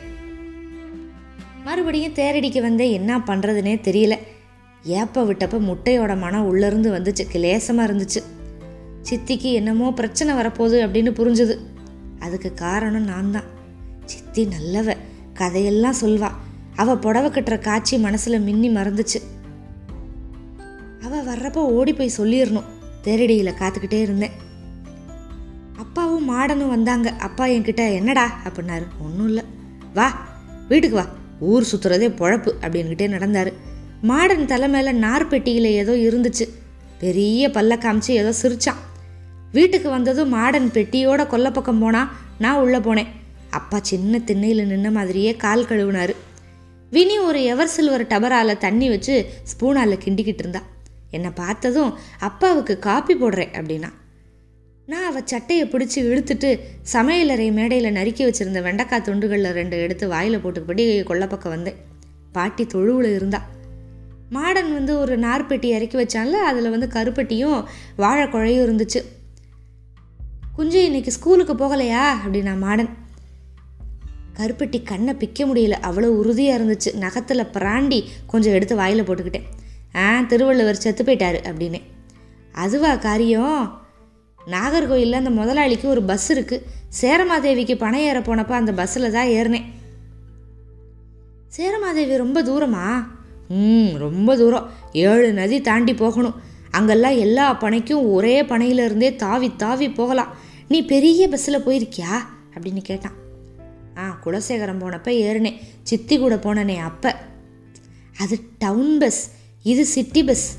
மறுபடியும் 1.64 2.14
தேரடிக்கு 2.14 2.62
வந்தேன் 2.62 2.92
என்ன 2.92 3.18
பண்ணுறதுனே 3.18 3.78
தெரியல. 3.88 4.18
ஏப்ப 4.84 5.24
விட்டப்ப 5.24 5.60
முட்டையோட 5.60 6.18
மனம் 6.18 6.46
உள்ளேருந்து 6.46 6.92
வந்துச்சு. 6.92 7.26
கிளேசமாக 7.34 7.88
இருந்துச்சு. 7.90 8.22
சித்திக்கு 9.02 9.52
என்னமோ 9.54 9.94
பிரச்சனை 9.94 10.34
வரப்போகுது 10.34 10.88
அப்படின்னு 10.88 11.12
புரிஞ்சுது. 11.12 11.58
அதுக்கு 12.20 12.54
காரணம் 12.54 13.04
நான் 13.04 13.32
தான் 13.32 13.44
சித்தி 14.06 14.46
நல்லவ 14.46 14.96
கதையெல்லாம் 15.34 15.96
சொல்வா. 16.02 16.32
அவ 16.76 16.98
புடவை 16.98 17.32
கட்டுற 17.32 17.60
காட்சி 17.60 18.04
மனசுல 18.04 18.40
மின்னி 18.40 18.70
மறந்துச்சு. 18.70 19.22
அவ 21.04 21.24
வர்றப்போ 21.24 21.56
ஓடி 21.56 21.94
போய் 21.94 22.12
சொல்லிடணும் 22.18 22.64
தேரடியில் 23.04 23.54
காத்துக்கிட்டே 23.60 24.02
இருந்தேன். 24.02 24.32
அப்பாவும் 25.78 26.30
மாடனும் 26.30 26.68
வந்தாங்க. 26.68 27.10
அப்பா 27.10 27.46
என்கிட்ட 27.46 27.94
என்னடா? 27.94 28.42
அப்படின்னாரு. 28.44 28.88
ஒன்றும் 29.02 29.28
இல்லை. 29.28 29.44
வா 29.94 30.28
வீட்டுக்கு 30.68 30.96
வா. 30.96 31.06
ஊர் 31.40 31.68
சுற்றுறதே 31.72 32.08
பொழப்பு 32.10 32.52
அப்படின்கிட்டே 32.62 33.08
நடந்தார். 33.08 33.52
மாடன் 34.04 34.46
தலை 34.46 34.70
மேலே 34.70 34.92
நார்பெட்டியில் 34.92 35.64
ஏதோ 35.64 35.94
இருந்துச்சு. 35.94 36.50
பெரிய 37.00 37.48
பல்ல 37.48 37.78
காமிச்சு 37.78 38.12
ஏதோ 38.12 38.34
சிரிச்சான். 38.42 38.88
வீட்டுக்கு 39.52 39.90
வந்ததும் 39.90 40.34
மாடன் 40.34 40.72
பெட்டியோட 40.74 41.24
கொல்லப்பக்கம் 41.24 41.80
போனா 41.80 42.16
நான் 42.40 42.62
உள்ளே 42.62 42.78
போனேன். 42.78 43.08
அப்பா 43.50 43.80
சின்ன 43.82 44.20
திண்ணையில் 44.20 44.70
நின்ன 44.70 44.92
மாதிரியே 44.92 45.36
கால் 45.36 45.66
கழுவுனாரு. 45.66 46.16
வினி 46.90 47.20
ஒரு 47.20 47.44
எவர் 47.44 47.68
சில்வர் 47.68 48.08
டபரால் 48.08 48.58
தண்ணி 48.58 48.90
வச்சு 48.90 49.26
ஸ்பூனால் 49.44 50.00
கிண்டிக்கிட்டு 50.06 50.38
இருந்தா. 50.38 50.62
என்னை 51.12 51.30
பார்த்ததும் 51.36 51.98
அப்பாவுக்கு 52.20 52.80
காப்பி 52.80 53.16
போடுறேன் 53.16 53.54
அப்படின்னா. 53.54 53.90
நான் 54.86 55.04
அவள் 55.04 55.26
சட்டையை 55.26 55.68
பிடிச்சி 55.68 55.96
இழுத்துட்டு 55.96 56.60
சமையலறை 56.94 57.52
மேடையில் 57.52 57.92
நறுக்கி 57.92 58.26
வச்சுருந்த 58.26 58.62
வெண்டைக்காய் 58.62 59.02
துண்டுகளில் 59.02 59.52
ரெண்டு 59.52 59.82
எடுத்து 59.82 60.08
வாயில் 60.08 60.38
போட்டுக்கப்படி 60.38 61.04
கொல்லப்பக்கம் 61.04 61.50
வந்தேன். 61.50 61.76
பாட்டி 62.32 62.66
தொழுவில் 62.66 63.16
இருந்தா. 63.16 63.46
மாடன் 64.32 64.74
வந்து 64.74 65.00
ஒரு 65.00 65.20
நார்பெட்டி 65.20 65.66
இறக்கி 65.66 65.98
வச்சான்ல 65.98 66.32
அதில் 66.32 66.70
வந்து 66.70 66.88
கருப்பெட்டியும் 66.88 67.64
வாழைக்குழையும் 67.98 68.66
இருந்துச்சு. 68.68 69.18
குஞ்சு 70.60 70.84
இன்னைக்கு 70.84 71.12
ஸ்கூலுக்கு 71.12 71.54
போகலையா? 71.54 72.04
அப்படின்னா 72.26 72.54
மாடன். 72.62 72.90
கருப்பெட்டி 74.34 74.84
கண்ணை 74.84 75.14
பிக்க 75.14 75.40
முடியல. 75.40 75.74
அவ்வளோ 75.82 76.06
உறுதியாக 76.06 76.64
இருந்துச்சு. 76.64 76.94
நகத்தில் 76.94 77.50
பிராண்டி 77.54 78.04
கொஞ்சம் 78.28 78.54
எடுத்து 78.54 78.76
வாயில் 78.76 79.04
போட்டுக்கிட்டேன். 79.04 79.46
ஆ 79.96 80.22
திருவள்ளுவர் 80.22 80.76
செத்து 80.76 81.04
போயிட்டாரு 81.04 81.40
அப்படின்னு. 81.52 81.82
அதுவா 82.52 82.96
காரியம்? 82.96 83.82
நாகர்கோயிலில் 84.48 85.20
அந்த 85.22 85.30
முதலாளிக்கு 85.30 85.88
ஒரு 85.88 86.02
பஸ் 86.02 86.34
இருக்குது 86.34 86.62
சேரமாதேவிக்கு 87.02 87.78
பணம் 87.78 88.00
ஏற 88.00 88.20
போனப்போ 88.20 88.52
அந்த 88.52 88.72
பஸ்ஸில் 88.72 89.12
தான் 89.12 89.28
ஏறினேன். 89.28 89.66
சேரமாதேவி 91.48 92.18
ரொம்ப 92.18 92.44
தூரமா? 92.44 93.08
ம் 93.48 93.96
ரொம்ப 93.98 94.38
தூரம். 94.38 94.70
ஏழு 94.94 95.34
நதி 95.34 95.62
தாண்டி 95.62 95.94
போகணும். 95.94 96.42
அங்கெல்லாம் 96.72 97.18
எல்லா 97.18 97.58
பனைக்கும் 97.62 98.12
ஒரே 98.12 98.42
பனையிலிருந்தே 98.42 99.16
தாவி 99.16 99.56
தாவி 99.56 99.90
போகலாம். 99.92 100.48
நீ 100.70 100.86
பெரிய 100.86 101.28
பஸ்ஸில் 101.28 101.66
போயிருக்கியா? 101.66 102.16
அப்படின்னு 102.54 102.82
கேட்டான். 102.82 103.12
ஆ 103.98 104.20
குலசேகரம் 104.26 104.80
போனப்போ 104.80 105.10
ஏறினேன். 105.10 105.58
சித்தி 105.84 106.18
கூட 106.18 106.36
போனனே 106.36 106.78
அப்போ. 106.78 107.16
அது 108.20 108.40
டவுன் 108.58 108.98
பஸ் 108.98 109.32
இது 109.64 109.86
சிட்டி 109.86 110.24
பஸ் 110.24 110.58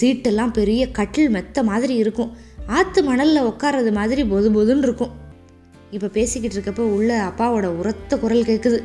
சீட்டெல்லாம் 0.00 0.52
பெரிய 0.52 0.90
கட்டில் 0.90 1.28
மெத்த 1.28 1.62
மாதிரி 1.62 1.94
இருக்கும். 1.94 2.36
ஆற்று 2.66 3.02
மணலில் 3.02 3.42
உட்கார்றது 3.42 3.92
மாதிரி 3.92 4.24
பொது 4.24 4.50
பொதுன்னு 4.50 4.78
இருக்கும். 4.78 5.10
இப்போ 5.90 6.08
பேசிக்கிட்டு 6.08 6.58
இருக்கப்போ 6.58 6.80
உள்ள 6.80 7.32
அப்பாவோட 7.32 7.64
உரத்த 7.64 8.18
குரல் 8.18 8.42
கேட்குது 8.42 8.82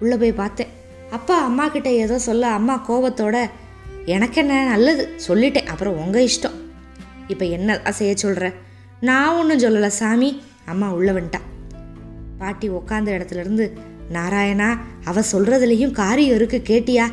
உள்ளே 0.00 0.16
போய் 0.16 0.32
பார்த்தேன். 0.32 0.68
அப்பா 1.10 1.44
அம்மா 1.44 1.68
கிட்ட 1.68 1.92
ஏதோ 1.92 2.18
சொல்ல 2.18 2.48
அம்மா 2.48 2.84
கோபத்தோட 2.88 3.50
எனக்கு 4.04 4.40
என்ன 4.40 4.64
நல்லது. 4.64 5.08
சொல்லிட்டேன். 5.28 5.66
அப்புறம் 5.66 5.98
உங்கள் 5.98 6.26
இஷ்டம். 6.26 6.54
இப்போ 7.28 7.44
என்ன 7.44 7.80
செய்ய 7.90 8.16
சொல்கிற 8.16 8.52
நான் 9.00 9.36
ஒன்றும் 9.38 9.58
சொல்லலை 9.58 9.86
சாமி. 9.86 10.42
அம்மா 10.64 10.92
உள்ள 10.92 11.12
வந்துட்டா. 11.12 11.40
பாட்டி 12.38 12.70
உக்காந்த 12.70 13.10
இடத்துலேருந்து 13.16 13.72
நாராயணா 14.12 14.78
அவ 15.04 15.20
சொல்கிறதுலேயும் 15.32 15.90
காரியம் 15.90 16.34
இருக்கு 16.34 16.62
கேட்டியா? 16.64 17.06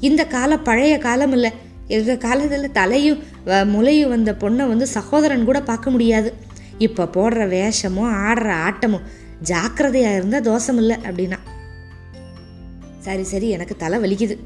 இந்த 0.00 0.26
காலம் 0.26 0.62
பழைய 0.62 0.98
காலம் 0.98 1.32
இல்லை. 1.32 1.50
எங்கள் 1.86 2.18
காலத்தில் 2.18 2.72
தலையும் 2.72 3.22
முலையும் 3.46 4.08
வந்த 4.08 4.32
பொண்ணை 4.32 4.68
வந்து 4.68 4.86
சகோதரன் 4.86 5.44
கூட 5.44 5.62
பார்க்க 5.62 5.90
முடியாது. 5.90 6.34
இப்போ 6.78 7.04
போடுற 7.04 7.48
வேஷமும் 7.48 8.12
ஆடுற 8.12 8.52
ஆட்டமும் 8.66 9.02
ஜாக்கிரதையாக 9.40 10.16
இருந்தால் 10.16 10.40
தோஷம் 10.40 10.76
இல்லை 10.76 10.96
அப்படின்னா. 10.96 11.38
சரி 12.98 13.22
சரி 13.22 13.48
எனக்கு 13.48 13.76
தலை 13.76 13.98
வலிக்குது. 13.98 14.36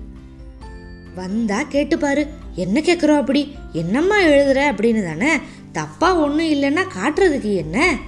வந்தா 1.15 1.61
கேட்டுப்பாரு. 1.73 2.27
என்ன 2.55 2.81
கேட்குறோம் 2.81 3.19
அப்படி? 3.19 3.55
என்னம்மா 3.73 4.21
எழுதுற? 4.21 4.61
அப்படின்னு 4.71 5.05
தானே 5.05 5.39
தப்பாக 5.73 6.15
ஒன்றும் 6.15 6.53
இல்லைன்னா 6.53 6.85
காட்டுறதுக்கு 6.99 7.55
என்ன? 7.55 7.99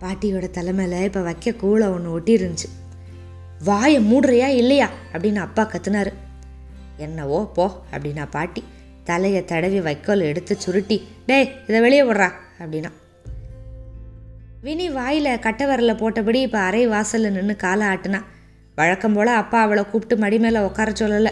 பாட்டியோட 0.00 0.50
தலைமையில் 0.50 1.02
இப்போ 1.02 1.20
வைக்க 1.20 1.50
கூளை 1.50 1.90
ஒன்று 1.90 2.10
ஒட்டி 2.10 2.34
இருந்துச்சு 2.36 2.68
வாயை 3.64 4.12
மூடுறியா 4.12 4.46
இல்லையா? 4.46 4.88
அப்படின்னு 5.12 5.36
அப்பா 5.36 5.62
கத்துனாரு. 5.62 6.12
என்னவோ 6.96 7.50
போ 7.54 7.80
அப்படின்னா 7.92 8.26
பாட்டி. 8.30 8.64
தலையை 9.04 9.44
தடவி 9.44 9.80
வைக்கோல் 9.80 10.20
எடுத்து 10.20 10.56
சுருட்டி 10.56 11.08
டேய் 11.26 11.54
இதை 11.66 11.80
வெளியே 11.80 12.02
விடுறா 12.02 12.32
அப்படின்னா. 12.58 12.90
வினி 14.60 14.90
வாயில் 14.90 15.38
கட்டை 15.38 15.66
போட்டபடி 15.66 16.34
இப்போ 16.34 16.58
அரை 16.58 16.86
வாசலில் 16.86 17.30
நின்று 17.30 17.56
காலை 17.56 17.86
ஆட்டுனா. 17.86 18.22
வழக்கம் 18.74 19.12
போல் 19.12 19.26
அப்பா 19.26 19.62
அவளை 19.62 19.84
கூப்பிட்டு 19.84 20.16
மடி 20.16 20.38
மேலே 20.38 20.58
உட்கார 20.58 20.90
சொல்லலை. 20.90 21.30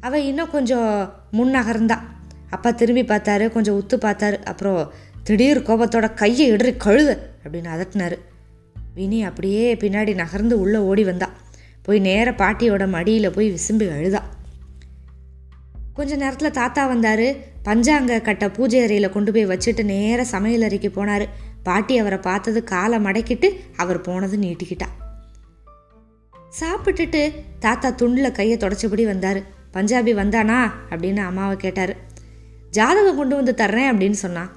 அவள் 0.00 0.22
இன்னும் 0.22 0.50
கொஞ்சம் 0.50 1.12
முன்னகர்ந்தான் 1.32 2.02
அப்பா 2.52 2.70
திரும்பி 2.70 3.02
பார்த்தாரு 3.02 3.48
கொஞ்சம் 3.48 3.78
உத்து 3.78 3.96
பார்த்தாரு 3.96 4.36
அப்புறம் 4.42 4.92
திடீர் 5.24 5.62
கோபத்தோட 5.62 6.14
கையை 6.14 6.46
இடறி 6.48 6.70
கழுத 6.70 7.10
அப்படின்னு 7.44 7.70
அதட்டினாரு. 7.74 8.16
வினி 8.94 9.18
அப்படியே 9.24 9.74
பின்னாடி 9.74 10.14
நகர்ந்து 10.14 10.60
உள்ளே 10.60 10.78
ஓடி 10.78 11.04
வந்தா. 11.04 11.28
போய் 11.82 11.98
நேர 11.98 12.30
பாட்டியோட 12.30 12.88
மடியில் 12.88 13.30
போய் 13.30 13.48
விசும்பி 13.52 13.86
அழுதா. 13.96 14.22
கொஞ்ச 15.94 16.16
நேரத்தில் 16.16 16.50
தாத்தா 16.50 16.86
வந்தார். 16.86 17.26
பஞ்சாங்க 17.64 18.20
கட்ட 18.20 18.50
பூஜை 18.50 18.82
அறையில் 18.82 19.10
கொண்டு 19.10 19.32
போய் 19.32 19.46
வச்சுட்டு 19.46 19.84
நேர 19.84 20.24
சமையல் 20.24 20.62
அறைக்கு 20.62 20.90
போனார். 20.94 21.26
பாட்டி 21.62 21.98
அவரை 21.98 22.18
பார்த்தது 22.18 22.64
காலை 22.64 22.98
மடக்கிட்டு 22.98 23.48
அவர் 23.76 24.00
போனது 24.00 24.36
நீட்டிக்கிட்டா. 24.36 24.88
சாப்பிட்டுட்டு 26.60 27.22
தாத்தா 27.58 27.88
துண்டில் 27.88 28.32
கையை 28.32 28.56
தொடச்சபடி 28.56 29.04
வந்தார். 29.04 29.40
பஞ்சாபி 29.74 30.14
வந்தானா 30.22 30.58
அப்படின்னு 30.90 31.22
அம்மாவை 31.28 31.56
கேட்டார். 31.56 32.10
ஜாதகம் 32.72 33.16
கொண்டு 33.16 33.34
வந்து 33.34 33.54
தர்றேன் 33.56 33.92
அப்படின்னு 33.92 34.10
சொன்னான் 34.10 34.50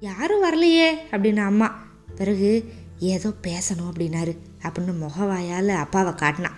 யாரும் 0.00 0.42
வரலையே 0.44 0.88
அப்படின்னு 1.10 1.36
அம்மா 1.36 1.84
பிறகு 2.16 2.72
ஏதோ 2.98 3.28
பேசணும் 3.28 3.90
அப்படின்னாரு. 3.92 4.36
அப்படின்னு 4.62 4.94
முகவாயால் 5.00 5.68
அப்பாவை 5.68 6.14
காட்டினான் 6.14 6.56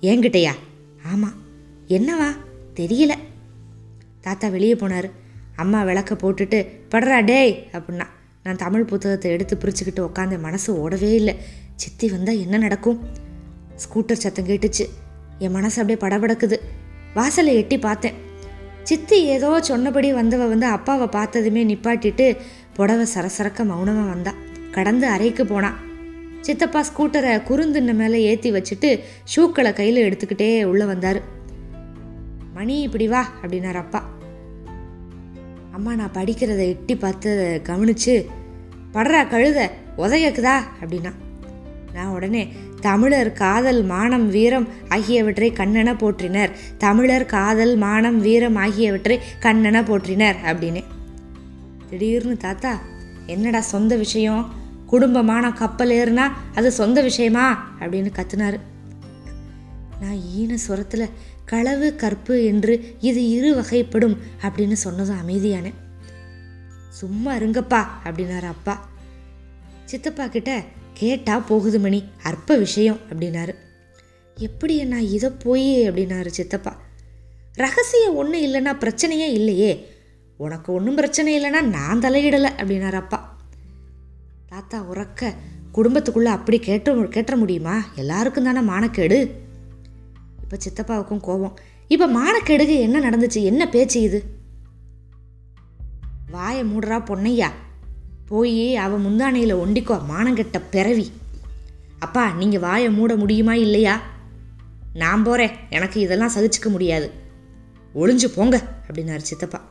ஏங்கிட்டயா? 0.00 0.52
ஆமாம் 1.12 1.32
என்னவா? 1.88 2.30
தெரியல. 2.74 3.12
தாத்தா 4.20 4.48
வெளியே 4.48 4.74
போனார். 4.74 5.10
அம்மா 5.56 5.82
விளக்க 5.82 6.14
போட்டுட்டு 6.14 6.68
படுறா 6.90 7.24
டேய் 7.24 7.68
அப்படின்னா 7.72 8.06
நான் 8.42 8.56
தமிழ் 8.56 8.84
புத்தகத்தை 8.84 9.30
எடுத்து 9.30 9.56
பிரிச்சுக்கிட்டு 9.56 10.10
உட்காந்து 10.10 10.40
மனசு 10.40 10.88
ஓடவே 10.88 11.14
இல்லை. 11.14 11.36
சித்தி 11.74 12.08
வந்தால் 12.08 12.38
என்ன 12.38 12.58
நடக்கும்? 12.58 13.06
ஸ்கூட்டர் 13.76 14.12
சத்தம் 14.12 14.46
கேட்டுச்சு. 14.46 14.88
என் 15.38 15.50
மனசு 15.50 15.82
அப்படியே 15.82 16.06
படபடக்குது. 16.06 16.56
வாசலை 17.14 17.54
எட்டி 17.54 17.78
பார்த்தேன். 17.78 18.24
சித்தி 18.88 19.18
ஏதோ 19.34 19.48
சொன்னபடி 19.68 20.08
வந்தவ 20.14 20.42
வந்து 20.48 20.66
அப்பாவை 20.66 21.06
பார்த்ததுமே 21.06 21.62
நிப்பாட்டிட்டு 21.64 22.26
புடவை 22.76 23.06
சரசரக்க 23.14 23.60
மௌனமாக 23.70 24.08
வந்தா. 24.12 24.32
கடந்து 24.74 25.06
அறைக்கு 25.14 25.44
போனான் 25.46 25.78
சித்தப்பா 26.46 26.80
ஸ்கூட்டரை 26.88 27.32
குறுந்துன்ன 27.48 27.94
மேலே 28.00 28.18
ஏற்றி 28.30 28.50
வச்சுட்டு 28.56 28.90
ஷூக்களை 29.32 29.72
கையில் 29.72 30.02
எடுத்துக்கிட்டே 30.06 30.48
உள்ளே 30.64 30.84
வந்தார். 30.84 31.20
மணி 32.56 32.76
இப்படி 32.80 33.08
வா 33.08 33.22
அப்படின்னார் 33.42 33.80
அப்பா. 33.82 34.00
அம்மா 35.76 35.94
நான் 36.00 36.16
படிக்கிறத 36.18 36.62
எட்டி 36.74 36.96
பார்த்து 36.96 37.30
கவனிச்சு 37.68 38.14
படுறா 38.94 39.22
கழுத 39.32 39.60
உதயக்குதா 40.04 40.56
அப்படின்னா. 40.82 41.12
நான் 41.94 42.14
உடனே 42.14 42.44
தமிழர் 42.86 43.32
காதல் 43.32 43.82
மானம் 43.82 44.28
வீரம் 44.28 44.68
ஆகியவற்றை 44.88 45.52
கண்ணென 45.52 45.90
போற்றினர். 45.98 46.50
தமிழர் 46.78 47.24
காதல் 47.26 47.76
மானம் 47.76 48.18
வீரம் 48.20 48.56
ஆகியவற்றை 48.56 49.16
கண்ணென 49.40 49.78
போற்றினர் 49.88 50.36
அப்படின்னு. 50.44 50.82
திடீர்னு 51.90 52.36
தாத்தா 52.36 52.72
என்னடா 53.26 53.60
சொந்த 53.60 53.96
விஷயம்? 53.96 54.42
குடும்பமான 54.86 55.52
கப்பல் 55.52 55.90
ஏறுனா 55.90 56.26
அது 56.54 56.72
சொந்த 56.72 57.02
விஷயமா? 57.02 57.44
அப்படின்னு 57.80 58.10
கத்துனாரு. 58.18 58.58
நான் 60.00 60.20
ஈன 60.38 60.54
சுரத்தில் 60.54 61.10
களவு 61.44 61.94
கற்பு 61.94 62.44
என்று 62.44 62.96
இது 63.00 63.30
இரு 63.30 63.50
வகைப்படும் 63.54 64.16
அப்படின்னு 64.42 64.72
சொன்னதும் 64.72 65.20
அமைதியானேன் 65.24 65.78
சும்மா 66.90 67.34
இருங்கப்பா 67.34 67.82
அப்படின்னாரு 68.04 68.46
அப்பா. 68.46 68.74
சித்தப்பா 69.84 70.26
கிட்ட 70.26 70.62
கேட்டால் 70.96 71.44
போகுது 71.44 71.78
மணி. 71.78 72.04
அற்ப 72.22 72.56
விஷயம் 72.56 72.98
அப்படின்னாரு. 73.08 73.54
எப்படி 74.34 74.76
என்ன 74.76 75.02
இதை 75.02 75.30
போய் 75.30 75.90
அப்படின்னாரு 75.90 76.26
சித்தப்பா. 76.26 76.76
ரகசியம் 77.52 78.14
ஒன்றும் 78.14 78.42
இல்லைன்னா 78.42 78.78
பிரச்சனையே 78.78 79.28
இல்லையே. 79.30 79.88
உனக்கு 80.36 80.72
ஒன்றும் 80.72 80.94
பிரச்சனை 80.94 81.38
இல்லைன்னா 81.38 81.62
நான் 81.62 82.00
தலையிடலை 82.00 82.50
அப்படின்னாரு 82.56 82.92
அப்பா. 82.92 83.38
தாத்தா 84.48 84.84
உறக்க 84.94 85.32
குடும்பத்துக்குள்ளே 85.74 86.24
அப்படி 86.24 86.58
கேட்ட 86.58 86.92
கேட்ட 86.92 87.36
முடியுமா? 87.36 87.84
எல்லாருக்கும் 87.94 88.44
தானே 88.44 88.60
மானக்கேடு? 88.60 89.30
இப்போ 90.42 90.56
சித்தப்பாவுக்கும் 90.56 91.20
கோபம். 91.20 91.58
இப்போ 91.88 92.06
மானக்கேடுக்கு 92.06 92.78
என்ன 92.78 93.00
நடந்துச்சு? 93.00 93.42
என்ன 93.42 93.68
பேச்சு 93.68 94.00
இது? 94.00 94.24
வாயை 96.30 96.62
மூடுறா 96.64 96.98
பொன்னையா? 97.04 97.48
போய் 98.28 98.76
அவ 98.76 98.98
முந்தானையில் 98.98 99.54
ஒண்டிக்கோ 99.54 100.00
மானங்கெட்ட 100.10 100.62
பிறவி. 100.70 101.12
அப்பா 101.98 102.32
நீங்கள் 102.32 102.60
வாயை 102.60 102.90
மூட 102.90 103.16
முடியுமா 103.16 103.54
இல்லையா? 103.54 104.02
நான் 104.94 105.22
போகிறேன் 105.22 105.50
எனக்கு 105.70 106.00
இதெல்லாம் 106.00 106.30
சகிச்சுக்க 106.34 106.68
முடியாது. 106.68 107.10
ஒளிஞ்சு 107.94 108.24
போங்க 108.34 108.62
அப்படின்னாரு 108.90 109.18
சித்தப்பா. 109.18 109.64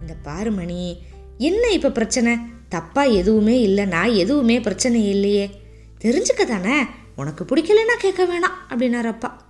இந்த 0.00 0.14
பாரு 0.22 0.52
மணி 0.52 1.02
என்ன 1.38 1.68
இப்போ 1.68 1.90
பிரச்சனை? 1.90 2.36
தப்பா 2.68 3.02
எதுவுமே 3.02 3.66
இல்லைனா 3.66 4.14
எதுவுமே 4.14 4.60
பிரச்சனை 4.60 5.08
இல்லையே. 5.08 5.62
தெரிஞ்சுக்க 6.00 6.44
தானே? 6.44 6.84
உனக்கு 7.16 7.44
பிடிக்கலன்னா 7.44 7.96
கேட்க 7.98 8.24
வேணாம் 8.24 8.72
அப்படின்னாரு 8.72 9.08
அப்பா. 9.08 9.45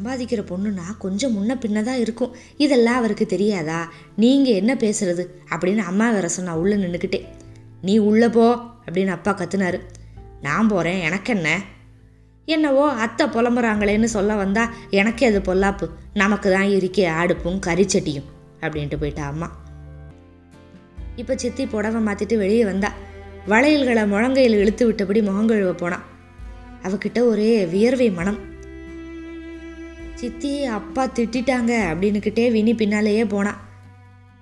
சம்பாதிக்கிற 0.00 0.44
பொண்ணுனா 0.50 0.96
கொஞ்சம் 0.98 1.34
முன்ன 1.36 1.52
பின்னதாக 1.52 1.94
இருக்கும். 1.94 2.36
இதெல்லாம் 2.56 2.96
அவருக்கு 2.96 3.26
தெரியாதா? 3.26 3.92
நீங்கள் 4.16 4.52
என்ன 4.52 4.74
பேசுறது? 4.74 5.26
அப்படின்னு 5.50 5.76
அம்மா 5.76 6.10
வேற 6.10 6.28
சொன்னா 6.28 6.56
உள்ளே 6.56 6.74
நின்றுக்கிட்டே 6.74 7.24
நீ 7.82 7.98
உள்ளே 7.98 8.28
போ 8.28 8.56
அப்படின்னு 8.86 9.06
அப்பா 9.06 9.36
கத்துனாரு. 9.38 9.80
நான் 10.42 10.68
போகிறேன் 10.68 11.00
எனக்கு 11.00 11.34
என்ன? 11.34 11.62
என்னவோ 12.44 12.92
அத்தை 12.92 13.26
புலம்புறாங்களேன்னு 13.26 14.04
சொல்ல 14.04 14.34
வந்தா 14.34 14.70
எனக்கே 14.90 15.26
அது 15.26 15.38
பொல்லாப்பு. 15.38 15.88
நமக்கு 16.14 16.50
தான் 16.50 16.66
இருக்கே 16.66 17.08
அடுப்பும் 17.22 17.60
கறிச்சட்டியும் 17.66 18.28
அப்படின்ட்டு 18.60 19.00
போயிட்டா 19.00 19.26
அம்மா. 19.26 19.56
இப்போ 21.16 21.36
சித்தி 21.36 21.66
புடவை 21.66 22.02
மாற்றிட்டு 22.02 22.36
வெளியே 22.36 22.64
வந்தா. 22.64 22.92
வளையல்களை 23.46 24.02
முழங்கையில் 24.02 24.58
இழுத்து 24.58 24.92
விட்டபடி 24.92 25.20
முகங்கழுவ 25.20 25.70
போனான் 25.70 26.02
அவகிட்ட 26.82 27.20
ஒரே 27.20 27.64
வியர்வை 27.64 28.10
மனம். 28.10 28.48
சித்தி 30.20 30.64
அப்பா 30.64 31.06
திட்டிட்டாங்க 31.06 31.72
அப்படின்னுக்கிட்டே 31.90 32.50
வினி 32.50 32.74
பின்னாலேயே 32.74 33.24
போனான் 33.24 33.60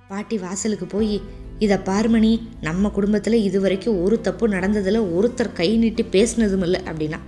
பாட்டி 0.09 0.39
வாசலுக்கு 0.39 0.87
போய் 0.87 1.23
இதை 1.59 1.77
பார்மணி 1.77 2.43
நம்ம 2.61 2.89
குடும்பத்தில் 2.89 3.33
இது 3.33 3.61
வரைக்கும் 3.61 4.03
ஒரு 4.03 4.21
தப்பு 4.21 4.49
நடந்ததில் 4.49 4.99
ஒருத்தர் 5.17 5.53
கை 5.53 5.77
நீட்டி 5.77 6.03
பேசினதும் 6.03 6.63
இல்லை 6.63 6.81
அப்படின்னா. 6.81 7.19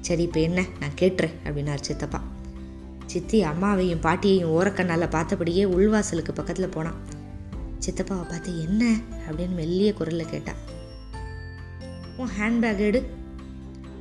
சரி 0.00 0.22
இப்போ 0.22 0.40
என்ன? 0.40 0.64
நான் 0.80 0.98
கேட்டுறேன் 1.00 1.34
அப்படின்னார் 1.44 1.80
சித்தப்பா. 1.80 2.22
சித்தி 3.06 3.44
அம்மாவையும் 3.44 4.00
பாட்டியையும் 4.00 4.50
ஓரக்கண்ணால் 4.50 5.14
பார்த்தபடியே 5.16 5.64
உள்வாசலுக்கு 5.76 6.32
பக்கத்தில் 6.34 6.68
போனான் 6.68 7.00
சித்தப்பாவை 7.86 8.28
பார்த்து 8.28 8.62
என்ன? 8.62 8.96
அப்படின்னு 9.30 9.54
மெல்லிய 9.54 9.92
குரலில் 9.92 10.30
கேட்டான் 10.30 10.62
உன் 12.16 12.28
ஹேண்ட்பேக் 12.40 12.78
எடு. 12.78 13.06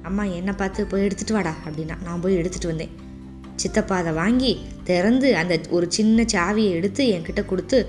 அம்மா 0.01 0.23
என்னை 0.23 0.53
பார்த்து 0.53 0.85
போய் 0.85 1.07
எடுத்துகிட்டு 1.07 1.31
வாடா 1.31 1.55
அப்படின்னா. 1.65 2.03
நான் 2.03 2.21
போய் 2.21 2.37
எடுத்துகிட்டு 2.37 2.65
வந்தேன். 2.65 3.05
சித்தப்பா 3.57 3.95
அதை 3.95 4.13
வாங்கி 4.13 4.51
திறந்து 4.83 5.35
அந்த 5.35 5.59
ஒரு 5.69 5.91
சின்ன 5.91 6.25
சாவியை 6.33 6.69
எடுத்து 6.69 7.03
என்கிட்ட 7.05 7.45
கொடுத்து 7.45 7.87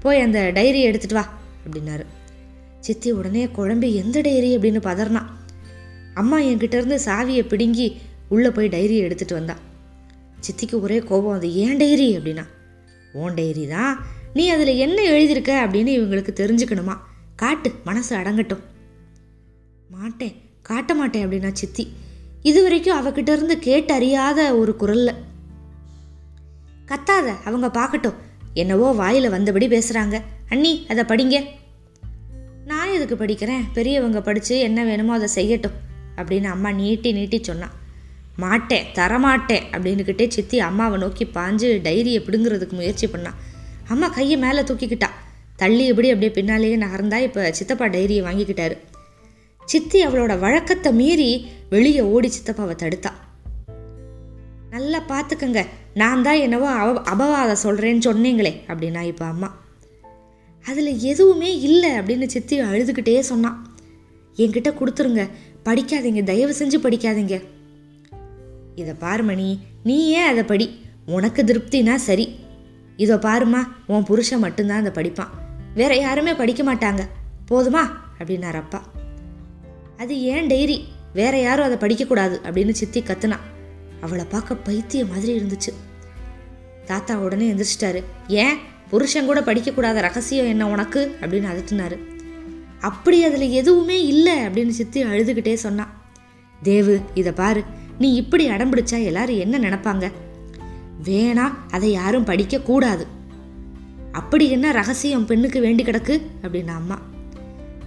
போய் 0.00 0.20
அந்த 0.20 0.50
டைரியை 0.54 0.80
எடுத்துட்டு 0.80 1.14
வா 1.14 1.38
அப்படின்னாரு. 1.64 2.04
சித்தி 2.80 3.10
உடனே 3.10 3.48
குழம்பு 3.48 3.94
எந்த 3.94 4.20
டைரி? 4.20 4.50
அப்படின்னு 4.56 4.80
பதறனா. 4.80 5.22
அம்மா 6.14 6.40
என்கிட்ட 6.40 6.74
இருந்து 6.74 7.00
சாவியை 7.04 7.48
பிடுங்கி 7.48 7.96
உள்ளே 8.28 8.50
போய் 8.50 8.68
டைரியை 8.68 9.04
எடுத்துகிட்டு 9.06 9.32
வந்தா. 9.32 9.56
சித்திக்கு 10.40 10.80
ஒரே 10.80 10.98
கோபம் 10.98 11.34
அது 11.34 11.54
ஏன் 11.54 11.76
டைரி? 11.76 12.18
அப்படின்னா 12.18 12.46
ஓன் 13.12 13.34
டைரி 13.34 13.66
தான். 13.66 14.06
நீ 14.34 14.48
அதில் 14.48 14.76
என்ன 14.76 15.02
எழுதியிருக்க? 15.02 15.52
அப்படின்னு 15.66 15.90
இவங்களுக்கு 15.98 16.30
தெரிஞ்சுக்கணுமா. 16.34 16.96
காட்டு 17.36 17.72
மனசு 17.84 18.16
அடங்கட்டும். 18.16 18.64
மாட்டேன் 19.90 20.34
காட்ட 20.62 20.94
மாட்டேன் 20.94 21.28
அப்படின்னா 21.28 21.52
சித்தி 21.52 21.92
இது 22.48 22.62
வரைக்கும் 22.62 22.98
அவகிட்ட 22.98 23.30
இருந்து 23.32 23.58
கேட்டு 23.58 23.94
அறியாத 23.94 24.40
ஒரு 24.54 24.72
குரல்ல. 24.80 25.10
கத்தாத 26.88 27.28
அவங்க 27.44 27.68
பார்க்கட்டும் 27.78 28.18
என்னவோ 28.54 28.88
வாயில 29.00 29.30
வந்தபடி 29.30 29.66
பேசுறாங்க. 29.66 30.22
அண்ணி 30.48 30.86
அதை 30.88 31.04
படிங்க. 31.04 31.44
நான் 32.64 32.92
எதுக்கு 32.92 33.16
படிக்கிறேன்? 33.24 33.64
பெரியவங்க 33.72 34.20
படித்து 34.20 34.58
என்ன 34.58 34.84
வேணுமோ 34.84 35.12
அதை 35.12 35.28
செய்யட்டும் 35.34 35.76
அப்படின்னு 36.16 36.44
அம்மா 36.44 36.70
நீட்டி 36.70 37.12
நீட்டி 37.12 37.38
சொன்னான் 37.42 37.74
மாட்டேன் 38.36 38.86
தரமாட்டேன் 38.94 39.66
அப்படின்னுக்கிட்டே 39.72 40.28
சித்தி 40.28 40.60
அம்மாவை 40.60 40.98
நோக்கி 40.98 41.24
பாஞ்சு 41.24 41.70
டைரியை 41.86 42.20
பிடுங்கிறதுக்கு 42.26 42.72
முயற்சி 42.72 43.06
பண்ணான் 43.06 43.38
அம்மா 43.88 44.08
கையை 44.08 44.38
மேலே 44.38 44.60
தூக்கிக்கிட்டா. 44.60 45.10
தள்ளி 45.56 45.86
எப்படி 45.86 46.08
அப்படியே 46.08 46.32
பின்னாலேயே 46.32 46.76
நகர்ந்தா 46.76 47.18
இப்போ 47.18 47.52
சித்தப்பா 47.52 47.86
டைரியை 47.86 48.22
வாங்கிக்கிட்டாரு. 48.28 48.76
சித்தி 49.66 50.06
அவளோட 50.06 50.38
வழக்கத்தை 50.38 50.92
மீறி 50.92 51.48
வெளியே 51.70 52.00
ஓடி 52.00 52.28
சித்தப்பாவை 52.28 52.74
தடுத்தா. 52.76 53.12
நல்லா 54.70 55.02
பார்த்துக்கங்க 55.08 55.66
நான் 55.94 56.22
தான் 56.22 56.34
என்னவோ 56.34 56.68
அவ 56.68 57.00
அபவாதம் 57.00 57.66
சொல்கிறேன்னு 57.66 58.06
சொன்னீங்களே 58.08 58.60
அப்படின்னா 58.66 59.02
இப்போ 59.02 59.24
அம்மா. 59.24 59.56
அதில் 60.66 60.98
எதுவுமே 60.98 61.60
இல்லை 61.60 61.90
அப்படின்னு 61.90 62.26
சித்தி 62.26 62.60
அழுதுகிட்டே 62.60 63.20
சொன்னான் 63.20 63.74
என்கிட்ட 64.36 64.74
கொடுத்துருங்க. 64.74 65.28
படிக்காதீங்க. 65.64 66.22
தயவு 66.22 66.54
செஞ்சு 66.54 66.78
படிக்காதீங்க. 66.78 67.42
இதை 68.74 68.94
பாருமணி 69.00 69.58
நீ 69.82 70.08
ஏன் 70.08 70.26
அதை 70.26 70.42
படி? 70.42 70.80
உனக்கு 71.06 71.42
திருப்தினா 71.42 71.94
சரி. 71.94 72.38
இதோ 72.96 73.16
பாருமா 73.16 73.62
உன் 73.86 74.02
புருஷன் 74.02 74.38
மட்டும்தான் 74.38 74.84
அதை 74.84 74.92
படிப்பான். 74.94 75.28
வேற 75.74 75.96
யாருமே 75.96 76.34
படிக்க 76.34 76.74
மாட்டாங்க. 76.74 77.00
போதுமா? 77.50 77.82
அப்படின்னார் 78.18 78.54
அப்பா. 78.54 78.82
அது 79.96 80.20
ஏன் 80.20 80.46
டைரி 80.46 80.84
வேற 81.14 81.40
யாரும் 81.40 81.72
அதை 81.72 81.76
படிக்கக்கூடாது 81.76 82.38
அப்படின்னு 82.44 82.70
சித்தி 82.70 83.02
கத்துனா. 83.02 83.36
அவளை 84.00 84.24
பார்க்க 84.28 84.54
பைத்திய 84.54 85.08
மாதிரி 85.08 85.38
இருந்துச்சு. 85.38 85.72
தாத்தா 86.84 87.18
உடனே 87.18 87.52
எந்திரிச்சிட்டாரு. 87.52 88.02
ஏன்? 88.28 88.56
புருஷன் 88.90 89.24
கூட 89.24 89.40
படிக்கக்கூடாத 89.40 90.00
ரகசியம் 90.00 90.46
என்ன 90.46 90.68
உனக்கு? 90.68 91.16
அப்படின்னு 91.20 91.54
அதட்டினாரு. 91.54 91.98
அப்படி 92.80 93.24
அதில் 93.24 93.50
எதுவுமே 93.50 94.06
இல்லை 94.06 94.36
அப்படின்னு 94.36 94.68
சித்தி 94.68 95.04
அழுதுகிட்டே 95.04 95.54
சொன்னான் 95.54 96.04
தேவு 96.62 97.00
இதை 97.14 97.32
பாரு. 97.32 97.64
நீ 97.98 98.14
இப்படி 98.14 98.48
அடம்பிடிச்சா 98.50 99.04
எல்லாரும் 99.04 99.38
என்ன 99.38 99.58
நினைப்பாங்க? 99.58 100.12
வேணா 101.04 101.52
அதை 101.70 101.90
யாரும் 101.90 102.24
படிக்கக்கூடாது. 102.24 103.06
அப்படி 104.12 104.50
என்ன 104.50 104.72
ரகசியம் 104.72 105.26
பெண்ணுக்கு 105.26 105.60
வேண்டி 105.60 105.82
கிடக்கு? 105.82 106.20
அப்படின்னு 106.42 106.68
அம்மா. 106.68 107.00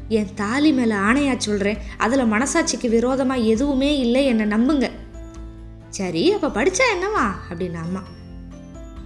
என் 0.09 0.33
தாலி 0.35 0.71
மேலே 0.71 0.95
ஆணையா 0.95 1.37
சொல்கிறேன் 1.37 1.77
அதில் 1.97 2.23
மனசாட்சிக்கு 2.23 2.89
விரோதமாக 2.89 3.39
எதுவுமே 3.39 3.99
இல்லை 3.99 4.25
என்னை 4.25 4.45
நம்புங்க. 4.45 4.89
சரி 5.89 6.31
அப்போ 6.31 6.61
படிச்சா 6.61 6.83
என்னவா? 6.95 7.25
அப்படின்னு 7.49 7.73
அம்மா. 7.73 8.03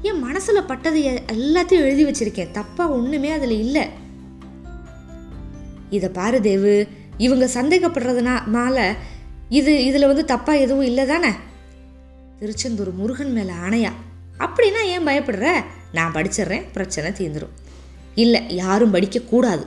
என் 0.01 0.19
மனசில் 0.19 0.63
பட்டது 0.63 1.23
எல்லாத்தையும் 1.31 1.89
எழுதி 1.89 2.05
வச்சிருக்கேன். 2.05 2.49
தப்பாக 2.53 2.89
ஒன்றுமே 2.89 3.31
அதில் 3.31 3.59
இல்லை. 3.59 3.87
இதை 5.89 6.09
பாரு 6.09 6.41
தேவு 6.41 6.87
இவங்க 7.17 7.45
சந்தேகப்படுறதுனால 7.45 8.95
இது 9.49 9.85
இதில் 9.85 10.07
வந்து 10.07 10.35
தப்பாக 10.35 10.59
எதுவும் 10.59 10.85
இல்லை 10.85 11.05
தானே? 11.05 11.29
திருச்செந்தூர் 12.39 12.93
முருகன் 12.93 13.31
மேலே 13.31 13.51
ஆணையா. 13.51 13.91
அப்படின்னா 14.39 14.83
ஏன் 14.83 15.07
பயப்படுற? 15.07 15.63
நான் 15.93 16.13
படிச்சிடுறேன் 16.13 16.65
பிரச்சனை 16.73 17.11
தீர்ந்துடும் 17.11 17.53
இல்லை 18.15 18.55
யாரும் 18.55 18.93
படிக்கக்கூடாது. 18.93 19.65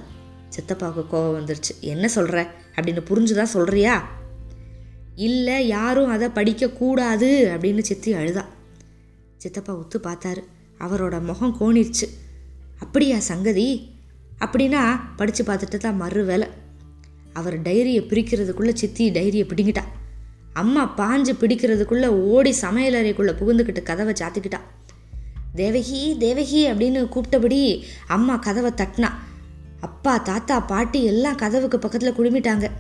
சித்தப்பாவுக்கு 0.56 1.04
கோவம் 1.12 1.38
வந்துருச்சு. 1.38 1.80
என்ன 1.80 2.08
சொல்கிற 2.08 2.50
அப்படின்னு 2.74 3.02
புரிஞ்சுதான் 3.08 3.54
சொல்கிறியா 3.54 4.02
இல்லை 5.14 5.66
யாரும் 5.66 6.10
அதை 6.10 6.28
படிக்கக்கூடாது 6.28 7.54
அப்படின்னு 7.56 7.78
சித்தி 7.78 8.12
அழுதா. 8.12 8.44
சித்தப்பா 9.36 9.76
உத்து 9.76 9.96
பார்த்தாரு. 10.02 10.42
அவரோட 10.80 11.22
முகம் 11.22 11.56
கோணிருச்சு. 11.60 12.08
அப்படியா 12.78 13.18
சங்கதி? 13.18 13.94
அப்படின்னா 14.38 14.98
படித்து 15.16 15.44
பார்த்துட்டு 15.44 15.76
தான் 15.76 15.96
மறு 15.96 16.24
வேலை. 16.24 16.48
அவர் 17.32 17.62
டைரியை 17.62 18.02
பிரிக்கிறதுக்குள்ளே 18.02 18.74
சித்தி 18.74 19.10
டைரியை 19.10 19.48
பிடிங்கிட்டா. 19.48 19.82
அம்மா 20.52 20.94
பாஞ்சு 20.96 21.28
பிடிக்கிறதுக்குள்ளே 21.40 22.06
ஓடி 22.06 22.54
சமையலறைக்குள்ளே 22.60 23.34
புகுந்துக்கிட்டு 23.34 23.82
கதவை 23.82 24.12
சாத்திக்கிட்டா. 24.12 24.60
தேவகி 25.54 26.16
தேவகி 26.18 26.70
அப்படின்னு 26.70 27.08
கூப்பிட்டபடி 27.08 27.82
அம்மா 28.06 28.36
கதவை 28.36 28.70
தட்டினா. 28.70 29.08
அப்பா 29.80 30.18
தாத்தா 30.18 30.60
பாட்டி 30.60 31.04
எல்லாம் 31.04 31.34
கதவுக்கு 31.34 31.78
பக்கத்தில் 31.78 32.12
குழுமிட்டாங்க 32.12 32.70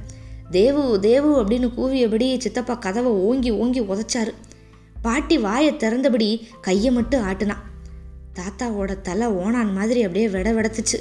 தேவு 0.50 1.00
தேவு 1.00 1.44
அப்படின்னு 1.44 1.70
கூவியபடி 1.76 2.38
சித்தப்பா 2.38 2.74
கதவை 2.74 3.12
ஓங்கி 3.12 3.50
ஓங்கி 3.50 3.80
உதைச்சாரு. 3.80 4.34
பாட்டி 5.02 5.38
வாயை 5.38 5.72
திறந்தபடி 5.72 6.46
கையை 6.60 6.92
மட்டும் 6.92 7.22
ஆட்டுனான் 7.22 7.64
தாத்தாவோட 8.34 9.00
தலை 9.00 9.26
ஓனான் 9.26 9.72
மாதிரி 9.72 10.00
அப்படியே 10.00 10.28
விட 10.28 10.52
விடத்துச்சு. 10.52 10.98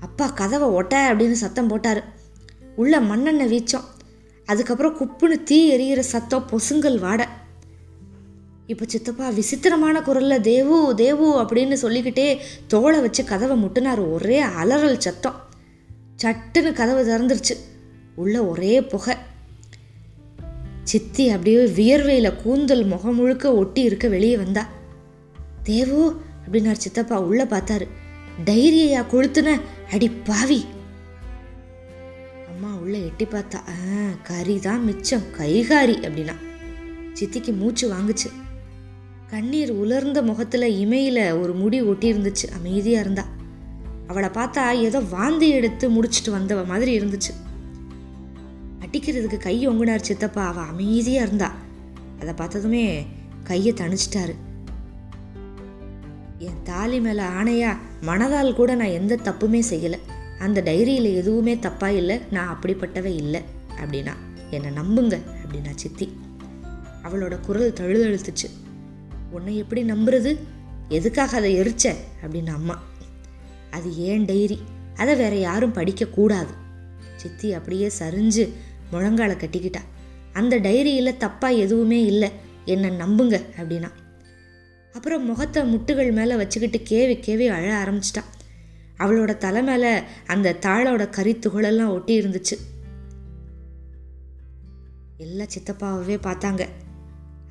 அப்பா 0.00 0.28
கதவை 0.28 0.68
ஒட்ட 0.68 1.14
அப்படின்னு 1.14 1.32
சத்தம் 1.32 1.68
போட்டார். 1.68 2.04
உள்ள 2.76 3.00
மண்ணெண்ணெய் 3.00 3.50
வீச்சோம். 3.52 3.84
அதுக்கப்புறம் 4.46 4.96
குப்புன்னு 4.96 5.42
தீ 5.42 5.58
எரியிற 5.76 5.98
சத்தம் 5.98 6.48
பொசுங்கல் 6.50 6.98
வாட. 6.98 7.24
இப்போ 8.70 8.84
சித்தப்பா 8.88 9.28
விசித்திரமான 9.28 10.02
குரலில் 10.02 10.40
தேவு 10.40 10.94
தேவு 10.96 11.42
அப்படின்னு 11.42 11.72
சொல்லிக்கிட்டே 11.72 12.40
தோலை 12.66 13.00
வச்சு 13.00 13.24
கதவை 13.24 13.62
முட்டினார். 13.62 14.12
ஒரே 14.12 14.42
அலறல் 14.42 14.98
சத்தம். 14.98 15.40
சட்டுன்னு 16.22 16.72
கதவை 16.72 17.02
திறந்துருச்சு. 17.04 17.56
உள்ள 18.14 18.44
ஒரே 18.44 18.82
புகை. 18.82 19.16
சித்தி 20.82 21.28
அப்படியே 21.28 21.56
வியர்வையில் 21.56 22.42
கூந்தல் 22.42 22.84
முகம் 22.84 23.14
முழுக்க 23.14 23.54
ஒட்டி 23.54 23.82
இருக்க 23.82 24.08
வெளியே 24.08 24.36
வந்தா. 24.36 24.68
தேவு 25.62 26.22
அப்படின்னார் 26.46 26.82
சித்தப்பா 26.84 27.20
உள்ள 27.20 27.44
பார்த்தாரு. 27.44 27.88
டைரியையா 28.44 29.04
கொளுத்துன. 29.12 29.60
அடி 29.90 30.10
பாவி. 30.10 30.64
அம்மா 32.48 32.74
உள்ள 32.80 32.98
எட்டி 32.98 33.24
பார்த்தா 33.24 33.54
ஆ 33.54 34.10
கறி 34.22 34.58
தான் 34.58 34.84
மிச்சம் 34.84 35.26
கைகாரி 35.38 35.96
அப்படின்னா. 36.06 36.34
சித்திக்கு 37.14 37.56
மூச்சு 37.56 37.92
வாங்குச்சு. 37.92 38.48
கண்ணீர் 39.30 39.70
உலர்ந்த 39.70 40.22
முகத்தில் 40.22 40.86
இமையில் 40.86 41.40
ஒரு 41.40 41.54
முடி 41.54 41.82
ஒட்டியிருந்துச்சு. 41.82 42.52
அமைதியாக 42.54 43.00
இருந்தா. 43.00 43.26
அவளை 44.06 44.28
பார்த்தா 44.28 44.76
ஏதோ 44.76 45.00
வாந்தி 45.00 45.48
எடுத்து 45.48 45.90
முடிச்சிட்டு 45.90 46.38
வந்தவ 46.38 46.66
மாதிரி 46.66 47.00
இருந்துச்சு. 47.00 47.34
அடிக்கிறதுக்கு 48.80 49.36
கை 49.36 49.68
ஒங்குனார் 49.68 50.00
சித்தப்பா. 50.00 50.46
அவள் 50.46 50.64
அமைதியாக 50.64 51.26
இருந்தா. 51.26 51.54
அதை 52.20 52.34
பார்த்ததுமே 52.34 53.06
கையை 53.44 53.74
தணிச்சிட்டாரு. 53.74 54.34
என் 56.38 56.62
தாலி 56.64 57.00
மேலே 57.00 57.22
ஆணையா 57.22 57.76
மனதால் 58.02 58.54
கூட 58.54 58.74
நான் 58.74 58.88
எந்த 58.88 59.16
தப்புமே 59.16 59.62
செய்யலை. 59.70 59.98
அந்த 60.38 60.62
டைரியில் 60.62 61.14
எதுவுமே 61.14 61.54
தப்பாக 61.54 61.96
இல்லை. 61.96 62.20
நான் 62.30 62.58
அப்படிப்பட்டவை 62.58 63.14
இல்லை. 63.14 63.42
அப்படின்னா 63.76 64.12
என்னை 64.50 64.70
நம்புங்க. 64.70 65.18
அப்படின்னா 65.42 65.74
சித்தி. 65.74 66.12
அவளோட 67.02 67.40
குரல் 67.40 67.72
தழுதழுத்துச்சு. 67.72 68.68
உன்னை 69.30 69.56
எப்படி 69.56 69.82
நம்புறது? 69.82 70.38
எதுக்காக 70.88 71.36
அதை 71.36 71.60
எரிச்ச? 71.60 71.94
அப்படின்னு 72.22 72.48
அம்மா. 72.48 72.82
அது 73.70 73.96
ஏன் 73.96 74.24
டைரி? 74.24 74.58
அதை 74.96 75.16
வேற 75.16 75.36
யாரும் 75.36 75.74
படிக்கக்கூடாது 75.74 76.46
சித்தி 77.16 77.52
அப்படியே 77.52 77.90
சரிஞ்சு 77.98 78.48
முழங்கால 78.92 79.36
கட்டிக்கிட்டா. 79.36 79.80
அந்த 80.32 80.58
டைரியில் 80.58 81.16
தப்பாக 81.16 81.56
எதுவுமே 81.56 82.04
இல்லை. 82.04 82.30
என்னை 82.64 82.90
நம்புங்க 82.90 83.42
அப்படின்னா. 83.56 83.90
அப்புறம் 84.92 85.24
முகத்தை 85.24 85.74
முட்டுகள் 85.74 86.12
மேலே 86.12 86.36
வச்சுக்கிட்டு 86.36 86.78
கேவி 86.78 87.18
கேவி 87.20 87.48
அழ 87.48 87.84
ஆரம்பிச்சிட்டான் 87.84 88.28
அவளோட 88.98 89.36
தலை 89.36 89.62
மேலே 89.62 90.02
அந்த 90.26 90.56
தாளோட 90.60 91.08
கரித்துகளெல்லாம் 91.16 91.88
ஒட்டி 91.88 92.20
இருந்துச்சு. 92.20 92.58
எல்லா 95.16 95.44
சித்தப்பாவே 95.44 96.18
பார்த்தாங்க. 96.22 96.68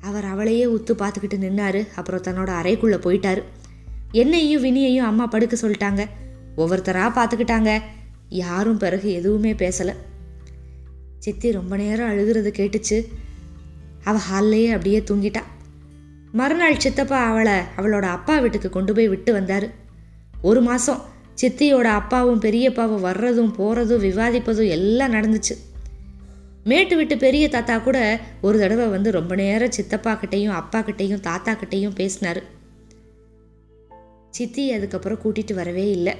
அவர் 0.00 0.24
அவளையே 0.24 0.64
உத்து 0.64 0.94
பார்த்துக்கிட்டு 0.98 1.34
நின்னாரு. 1.34 1.88
அப்புறம் 1.94 2.22
தன்னோட 2.22 2.48
அறைக்குள்ளே 2.48 2.98
போயிட்டாரு. 2.98 3.42
என்னையும் 4.12 4.64
வினியையும் 4.64 5.06
அம்மா 5.06 5.26
படுக்க 5.26 5.56
சொல்லிட்டாங்க. 5.56 6.06
ஒவ்வொருத்தராக 6.56 7.10
பார்த்துக்கிட்டாங்க. 7.14 7.80
யாரும் 8.28 8.76
பிறகு 8.76 9.12
எதுவுமே 9.12 9.52
பேசலை. 9.52 9.94
சித்தி 11.18 11.52
ரொம்ப 11.52 11.76
நேரம் 11.76 12.08
அழுகிறது 12.08 12.52
கேட்டுச்சு. 12.56 13.06
அவள் 14.04 14.20
ஹால்லையே 14.32 14.70
அப்படியே 14.70 15.00
தூங்கிட்டா. 15.00 15.42
மறுநாள் 16.32 16.80
சித்தப்பா 16.80 17.24
அவளை 17.24 17.52
அவளோட 17.52 18.02
அப்பா 18.02 18.38
வீட்டுக்கு 18.38 18.70
கொண்டு 18.70 18.92
போய் 18.92 19.08
விட்டு 19.08 19.32
வந்தார். 19.32 19.70
ஒரு 20.42 20.60
மாதம் 20.60 21.04
சித்தியோட 21.40 21.82
அப்பாவும் 21.82 22.40
பெரியப்பாவும் 22.40 23.00
வர்றதும் 23.00 23.54
போகிறதும் 23.58 24.04
விவாதிப்பதும் 24.04 24.68
எல்லாம் 24.68 25.12
நடந்துச்சு. 25.12 25.69
மேட்டு 26.64 26.96
விட்டு 26.96 27.16
பெரிய 27.16 27.48
தாத்தா 27.48 27.78
கூட 27.78 28.20
ஒரு 28.40 28.58
தடவை 28.58 28.86
வந்து 28.86 29.10
ரொம்ப 29.10 29.34
நேரம் 29.34 29.70
சித்தப்பா 29.70 30.12
கிட்டேயும் 30.12 30.48
அப்பா 30.48 30.78
கிட்டேயும் 30.78 31.20
தாத்தா 31.20 31.52
கிட்டேயும் 31.52 31.94
பேசினார். 31.94 32.42
சித்தி 34.30 34.72
அதுக்கப்புறம் 34.72 35.18
கூட்டிகிட்டு 35.18 35.54
வரவே 35.54 35.90
இல்லை. 35.90 36.14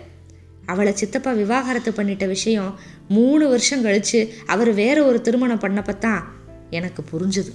அவளை 0.67 0.93
சித்தப்பா 0.95 1.33
விவாகரத்து 1.33 1.91
பண்ணிட்ட 1.91 2.27
விஷயம் 2.27 2.79
மூணு 3.09 3.49
வருஷம் 3.49 3.83
கழித்து 3.83 4.33
அவர் 4.47 4.73
வேற 4.73 5.05
ஒரு 5.05 5.21
திருமணம் 5.21 5.61
பண்ணப்பத்தான் 5.61 6.23
எனக்கு 6.71 7.05
புரிஞ்சுது. 7.13 7.53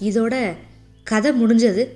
இதோட 0.00 0.54
கதை 1.02 1.44
முடிஞ்சது. 1.44 1.88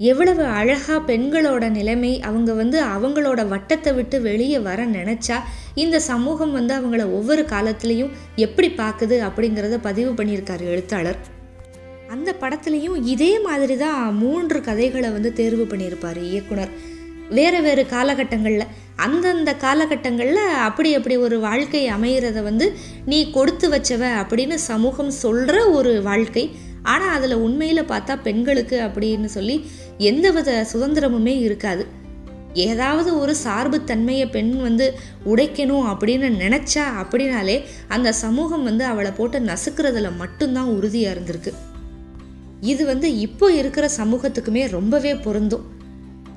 எவ்வளவு 0.00 0.44
அழகாக 0.44 1.00
பெண்களோட 1.00 1.70
நிலைமை 1.70 2.20
அவங்க 2.20 2.52
வந்து 2.52 2.82
அவங்களோட 2.82 3.40
வட்டத்தை 3.48 3.94
விட்டு 3.94 4.20
வெளியே 4.20 4.58
வர 4.58 4.86
நினச்சா 4.86 5.36
இந்த 5.74 6.00
சமூகம் 6.00 6.52
வந்து 6.52 6.74
அவங்கள 6.74 7.10
ஒவ்வொரு 7.10 7.42
காலத்துலேயும் 7.42 8.10
எப்படி 8.36 8.68
பார்க்குது 8.68 9.18
அப்படிங்கிறத 9.28 9.78
பதிவு 9.78 10.10
பண்ணியிருக்காரு 10.10 10.60
எழுத்தாளர். 10.60 11.16
அந்த 12.10 12.34
படத்துலையும் 12.40 12.96
இதே 13.04 13.38
மாதிரி 13.38 13.76
தான் 13.76 14.18
மூன்று 14.18 14.60
கதைகளை 14.60 15.10
வந்து 15.10 15.32
தேர்வு 15.32 15.64
பண்ணியிருப்பார் 15.64 16.20
இயக்குனர். 16.22 16.72
வேறு 17.28 17.62
வேறு 17.62 17.86
காலகட்டங்களில் 17.86 18.66
அந்தந்த 18.96 19.50
காலகட்டங்களில் 19.54 20.42
அப்படி 20.58 20.94
அப்படி 20.94 21.16
ஒரு 21.16 21.40
வாழ்க்கை 21.40 21.90
அமைகிறத 21.90 22.42
வந்து 22.42 22.72
நீ 23.04 23.30
கொடுத்து 23.30 23.68
வச்சவ 23.68 24.02
அப்படின்னு 24.22 24.54
சமூகம் 24.54 25.10
சொல்கிற 25.10 25.68
ஒரு 25.68 26.02
வாழ்க்கை. 26.02 26.50
ஆனால் 26.82 27.14
அதில் 27.16 27.42
உண்மையில் 27.46 27.90
பார்த்தா 27.90 28.18
பெண்களுக்கு 28.22 28.76
அப்படின்னு 28.80 29.24
சொல்லி 29.24 29.66
எந்தவித 29.98 30.66
சுதந்திரமுமே 30.72 31.40
இருக்காது. 31.40 31.86
ஏதாவது 32.54 33.18
ஒரு 33.18 33.34
சார்புத்தன்மையை 33.44 34.30
பெண் 34.30 34.60
வந்து 34.60 34.94
உடைக்கணும் 35.26 35.86
அப்படின்னு 35.92 36.28
நினச்சா 36.44 36.84
அப்படின்னாலே 37.02 37.64
அந்த 37.88 38.12
சமூகம் 38.12 38.64
வந்து 38.64 38.84
அவளை 38.84 39.10
போட்டு 39.10 39.40
நசுக்கிறதுல 39.40 40.16
மட்டும்தான் 40.16 40.66
உறுதியாக 40.66 41.20
இருந்திருக்கு. 41.20 41.52
இது 42.60 42.86
வந்து 42.86 43.18
இப்போ 43.18 43.52
இருக்கிற 43.52 43.90
சமூகத்துக்குமே 43.96 44.68
ரொம்பவே 44.68 45.14
பொருந்தும். 45.14 45.72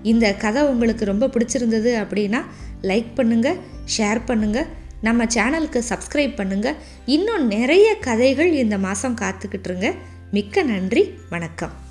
இந்த 0.04 0.34
கதை 0.34 0.63
உங்களுக்கு 0.63 1.06
ரொம்ப 1.06 1.28
பிடிச்சிருந்தது 1.28 1.93
அப்படின்னா 2.04 2.41
லைக் 2.82 3.12
பண்ணுங்கள் 3.15 3.58
ஷேர் 3.98 4.22
பண்ணுங்கள் 4.28 4.65
நம்ம 5.02 5.24
சேனலுக்கு 5.24 5.82
சப்ஸ்கிரைப் 5.89 6.38
பண்ணுங்கள் 6.38 6.76
இன்னும் 7.06 7.48
நிறைய 7.48 7.96
கதைகள் 7.96 8.54
இந்த 8.54 8.78
மாதம் 8.78 9.15
காத்துக்கிட்டுருங்க 9.15 9.93
மிக்க 10.32 10.63
நன்றி 10.63 11.13
வணக்கம். 11.30 11.87